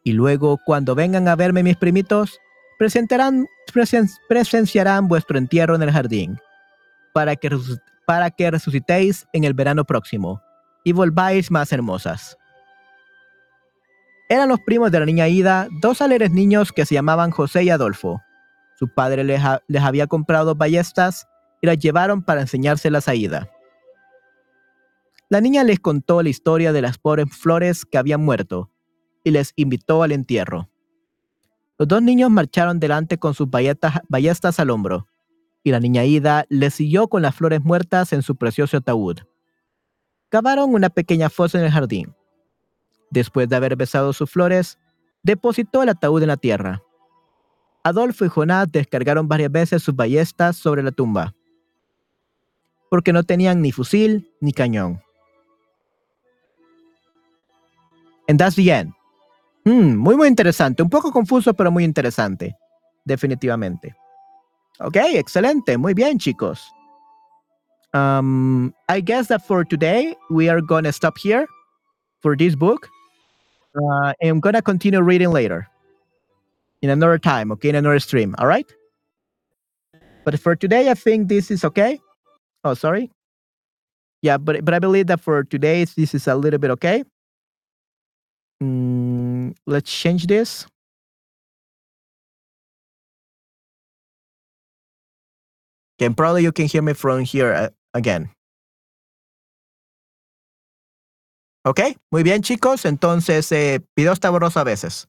Y 0.03 0.13
luego, 0.13 0.59
cuando 0.63 0.93
vengan 0.93 1.27
a 1.27 1.35
verme 1.35 1.63
mis 1.63 1.77
primitos, 1.77 2.39
presenciarán 2.77 3.47
vuestro 5.07 5.39
entierro 5.39 5.73
en 5.73 5.81
el 5.81 5.91
jardín, 5.91 6.37
para 7.13 7.35
que, 7.35 7.49
para 8.05 8.31
que 8.31 8.51
resucitéis 8.51 9.27
en 9.33 9.43
el 9.43 9.53
verano 9.53 9.85
próximo 9.85 10.41
y 10.83 10.91
volváis 10.91 11.51
más 11.51 11.71
hermosas. 11.71 12.37
Eran 14.29 14.49
los 14.49 14.59
primos 14.61 14.91
de 14.91 14.99
la 14.99 15.05
niña 15.05 15.27
Ida, 15.27 15.67
dos 15.81 16.01
alegres 16.01 16.31
niños 16.31 16.71
que 16.71 16.85
se 16.85 16.95
llamaban 16.95 17.31
José 17.31 17.63
y 17.63 17.69
Adolfo. 17.69 18.21
Su 18.79 18.87
padre 18.93 19.23
les, 19.23 19.41
les 19.67 19.83
había 19.83 20.07
comprado 20.07 20.55
ballestas 20.55 21.27
y 21.61 21.67
las 21.67 21.77
llevaron 21.77 22.23
para 22.23 22.41
enseñárselas 22.41 23.07
a 23.07 23.15
Ida. 23.15 23.49
La 25.29 25.39
niña 25.39 25.63
les 25.63 25.79
contó 25.79 26.21
la 26.23 26.29
historia 26.29 26.73
de 26.73 26.81
las 26.81 26.97
pobres 26.97 27.27
flores 27.33 27.85
que 27.85 27.97
habían 27.97 28.21
muerto 28.21 28.71
y 29.23 29.31
les 29.31 29.53
invitó 29.55 30.03
al 30.03 30.11
entierro. 30.11 30.69
Los 31.77 31.87
dos 31.87 32.01
niños 32.01 32.29
marcharon 32.29 32.79
delante 32.79 33.17
con 33.17 33.33
sus 33.33 33.49
ballestas, 33.49 34.59
al 34.59 34.69
hombro, 34.69 35.07
y 35.63 35.71
la 35.71 35.79
niña 35.79 36.05
Ida 36.05 36.45
les 36.49 36.73
siguió 36.73 37.07
con 37.07 37.21
las 37.21 37.35
flores 37.35 37.63
muertas 37.63 38.13
en 38.13 38.21
su 38.21 38.35
precioso 38.35 38.77
ataúd. 38.77 39.19
Cavaron 40.29 40.73
una 40.73 40.89
pequeña 40.89 41.29
fosa 41.29 41.59
en 41.59 41.65
el 41.65 41.71
jardín. 41.71 42.15
Después 43.09 43.49
de 43.49 43.55
haber 43.55 43.75
besado 43.75 44.13
sus 44.13 44.31
flores, 44.31 44.77
depositó 45.23 45.83
el 45.83 45.89
ataúd 45.89 46.21
en 46.21 46.29
la 46.29 46.37
tierra. 46.37 46.81
Adolfo 47.83 48.25
y 48.25 48.29
Jonás 48.29 48.71
descargaron 48.71 49.27
varias 49.27 49.51
veces 49.51 49.83
sus 49.83 49.95
ballestas 49.95 50.55
sobre 50.55 50.83
la 50.83 50.91
tumba, 50.91 51.33
porque 52.89 53.11
no 53.11 53.23
tenían 53.23 53.61
ni 53.61 53.71
fusil 53.71 54.31
ni 54.39 54.53
cañón. 54.53 55.01
And 58.27 58.39
that's 58.39 58.55
the 58.55 58.71
end. 58.71 58.93
Muy, 59.63 60.15
muy 60.15 60.27
interesante. 60.27 60.81
Un 60.81 60.89
poco 60.89 61.11
confuso, 61.11 61.53
pero 61.53 61.71
muy 61.71 61.83
interesante. 61.83 62.55
Definitivamente. 63.03 63.95
Ok, 64.79 64.95
excelente. 64.95 65.77
Muy 65.77 65.93
bien, 65.93 66.17
chicos. 66.17 66.61
Um, 67.93 68.73
I 68.89 69.01
guess 69.01 69.27
that 69.27 69.45
for 69.45 69.65
today, 69.65 70.15
we 70.29 70.49
are 70.49 70.61
going 70.61 70.85
to 70.85 70.91
stop 70.91 71.17
here 71.17 71.45
for 72.21 72.35
this 72.35 72.55
book. 72.55 72.89
Uh, 73.75 74.13
I'm 74.23 74.39
going 74.39 74.55
to 74.55 74.61
continue 74.61 75.01
reading 75.01 75.31
later 75.31 75.67
in 76.81 76.89
another 76.89 77.19
time, 77.19 77.51
okay, 77.51 77.69
in 77.69 77.75
another 77.75 77.99
stream. 77.99 78.35
All 78.37 78.47
right. 78.47 78.65
But 80.23 80.39
for 80.39 80.55
today, 80.55 80.89
I 80.89 80.93
think 80.93 81.27
this 81.27 81.51
is 81.51 81.63
okay. 81.65 81.99
Oh, 82.63 82.73
sorry. 82.73 83.11
Yeah, 84.21 84.37
but 84.37 84.63
but 84.63 84.73
I 84.73 84.79
believe 84.79 85.07
that 85.07 85.19
for 85.19 85.43
today, 85.43 85.83
this 85.83 86.13
is 86.13 86.27
a 86.27 86.35
little 86.35 86.59
bit 86.59 86.69
okay. 86.71 87.03
Mm, 88.61 89.55
let's 89.65 89.91
change 89.91 90.27
this. 90.27 90.67
Okay, 96.01 96.11
probably 96.15 96.41
you 96.41 96.51
can 96.51 96.65
hear 96.65 96.81
me 96.81 96.93
from 96.93 97.23
here 97.23 97.53
uh, 97.53 97.69
again. 97.93 98.31
Ok, 101.63 101.79
muy 102.11 102.23
bien 102.23 102.41
chicos, 102.41 102.85
entonces 102.85 103.51
eh, 103.51 103.81
video 103.95 104.11
está 104.13 104.31
borroso 104.31 104.59
a 104.59 104.63
veces. 104.63 105.07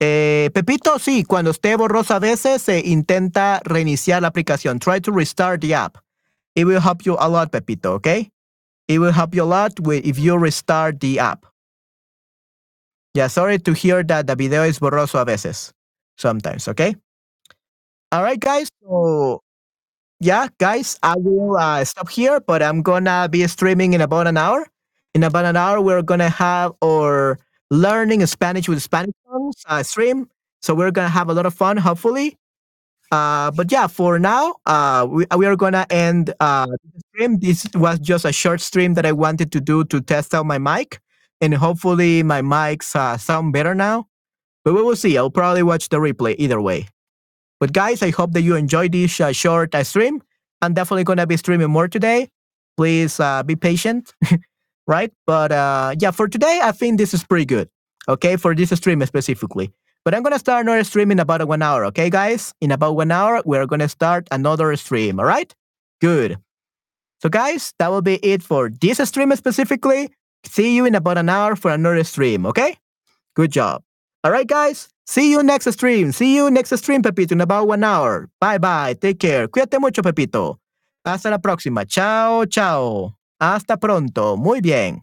Eh, 0.00 0.48
Pepito, 0.54 0.98
sí, 0.98 1.24
cuando 1.24 1.50
esté 1.50 1.76
borroso 1.76 2.14
a 2.14 2.20
veces 2.20 2.62
se 2.62 2.80
intenta 2.80 3.60
reiniciar 3.64 4.22
la 4.22 4.28
aplicación. 4.28 4.78
Try 4.78 5.02
to 5.02 5.12
restart 5.12 5.60
the 5.60 5.74
app. 5.74 5.98
It 6.54 6.64
will 6.64 6.80
help 6.80 7.02
you 7.04 7.16
a 7.18 7.28
lot, 7.28 7.50
Pepito, 7.52 7.92
okay? 7.96 8.30
It 8.88 9.00
will 9.00 9.12
help 9.12 9.34
you 9.34 9.42
a 9.42 9.44
lot 9.44 9.78
with, 9.80 10.06
if 10.06 10.18
you 10.18 10.38
restart 10.38 11.00
the 11.00 11.18
app. 11.18 11.44
Yeah, 13.12 13.26
sorry 13.26 13.58
to 13.58 13.74
hear 13.74 14.02
that 14.04 14.26
the 14.26 14.36
video 14.36 14.62
is 14.62 14.78
borroso 14.78 15.20
a 15.20 15.26
veces. 15.26 15.74
Sometimes, 16.16 16.66
okay? 16.68 16.96
All 18.10 18.22
right, 18.22 18.40
guys. 18.40 18.70
So, 18.82 19.42
yeah, 20.20 20.48
guys, 20.58 20.98
I 21.02 21.14
will 21.16 21.56
uh, 21.56 21.84
stop 21.84 22.08
here, 22.08 22.40
but 22.40 22.62
I'm 22.62 22.82
gonna 22.82 23.28
be 23.30 23.46
streaming 23.46 23.92
in 23.94 24.00
about 24.00 24.26
an 24.26 24.36
hour. 24.36 24.66
In 25.14 25.22
about 25.22 25.44
an 25.44 25.56
hour, 25.56 25.80
we're 25.80 26.02
gonna 26.02 26.28
have 26.30 26.72
our 26.82 27.38
learning 27.70 28.24
Spanish 28.26 28.68
with 28.68 28.82
Spanish 28.82 29.14
songs 29.26 29.56
uh, 29.66 29.82
stream. 29.82 30.28
So 30.62 30.74
we're 30.74 30.90
gonna 30.90 31.08
have 31.08 31.28
a 31.28 31.34
lot 31.34 31.46
of 31.46 31.54
fun, 31.54 31.76
hopefully. 31.76 32.38
Uh, 33.12 33.50
but 33.52 33.70
yeah, 33.70 33.86
for 33.86 34.18
now, 34.18 34.56
uh, 34.66 35.06
we, 35.08 35.26
we 35.36 35.46
are 35.46 35.56
gonna 35.56 35.86
end 35.90 36.32
uh, 36.40 36.66
the 36.66 37.00
stream. 37.10 37.38
This 37.38 37.66
was 37.74 37.98
just 38.00 38.24
a 38.24 38.32
short 38.32 38.60
stream 38.60 38.94
that 38.94 39.06
I 39.06 39.12
wanted 39.12 39.52
to 39.52 39.60
do 39.60 39.84
to 39.84 40.00
test 40.00 40.34
out 40.34 40.46
my 40.46 40.58
mic 40.58 41.00
and 41.40 41.54
hopefully 41.54 42.22
my 42.22 42.40
mics 42.40 42.96
uh, 42.96 43.18
sound 43.18 43.52
better 43.52 43.74
now. 43.74 44.08
But 44.64 44.74
we 44.74 44.82
will 44.82 44.96
see. 44.96 45.18
I'll 45.18 45.30
probably 45.30 45.62
watch 45.62 45.90
the 45.90 45.98
replay 45.98 46.34
either 46.38 46.60
way. 46.60 46.88
But 47.64 47.72
guys, 47.72 48.02
I 48.02 48.10
hope 48.10 48.32
that 48.32 48.42
you 48.42 48.56
enjoyed 48.56 48.92
this 48.92 49.18
uh, 49.22 49.32
short 49.32 49.74
uh, 49.74 49.84
stream. 49.84 50.22
I'm 50.60 50.74
definitely 50.74 51.04
going 51.04 51.16
to 51.16 51.26
be 51.26 51.38
streaming 51.38 51.70
more 51.70 51.88
today. 51.88 52.28
Please 52.76 53.18
uh, 53.18 53.42
be 53.42 53.56
patient, 53.56 54.12
right? 54.86 55.10
But 55.24 55.50
uh, 55.50 55.94
yeah, 55.98 56.10
for 56.10 56.28
today, 56.28 56.60
I 56.62 56.72
think 56.72 56.98
this 56.98 57.14
is 57.14 57.24
pretty 57.24 57.46
good. 57.46 57.70
okay, 58.06 58.36
for 58.36 58.54
this 58.54 58.68
stream 58.68 59.00
specifically. 59.06 59.72
But 60.04 60.14
I'm 60.14 60.22
gonna 60.22 60.38
start 60.38 60.66
another 60.66 60.84
stream 60.84 61.10
in 61.10 61.18
about 61.18 61.48
one 61.48 61.62
hour, 61.62 61.86
okay, 61.86 62.10
guys? 62.10 62.52
In 62.60 62.70
about 62.70 62.96
one 62.96 63.10
hour, 63.10 63.40
we're 63.46 63.64
gonna 63.64 63.88
start 63.88 64.28
another 64.30 64.76
stream, 64.76 65.18
all 65.18 65.24
right? 65.24 65.48
Good. 66.02 66.36
So, 67.22 67.30
guys, 67.30 67.72
that 67.78 67.90
will 67.90 68.02
be 68.02 68.16
it 68.16 68.42
for 68.42 68.68
this 68.68 68.98
stream 69.08 69.34
specifically. 69.36 70.10
See 70.44 70.76
you 70.76 70.84
in 70.84 70.94
about 70.94 71.16
an 71.16 71.30
hour 71.30 71.56
for 71.56 71.70
another 71.70 72.04
stream, 72.04 72.44
okay? 72.44 72.76
Good 73.34 73.52
job. 73.52 73.82
All 74.22 74.30
right, 74.30 74.46
guys. 74.46 74.90
See 75.06 75.30
you 75.30 75.42
next 75.42 75.70
stream. 75.72 76.12
See 76.12 76.34
you 76.34 76.50
next 76.50 76.76
stream, 76.78 77.02
Pepito, 77.02 77.32
in 77.34 77.40
about 77.40 77.68
one 77.68 77.84
hour. 77.84 78.28
Bye 78.40 78.58
bye. 78.58 78.94
Take 78.94 79.18
care. 79.18 79.48
Cuídate 79.48 79.78
mucho, 79.78 80.02
Pepito. 80.02 80.58
Hasta 81.04 81.30
la 81.30 81.38
próxima. 81.38 81.84
Chao, 81.84 82.46
chao. 82.46 83.14
Hasta 83.38 83.76
pronto. 83.76 84.36
Muy 84.36 84.60
bien. 84.60 85.02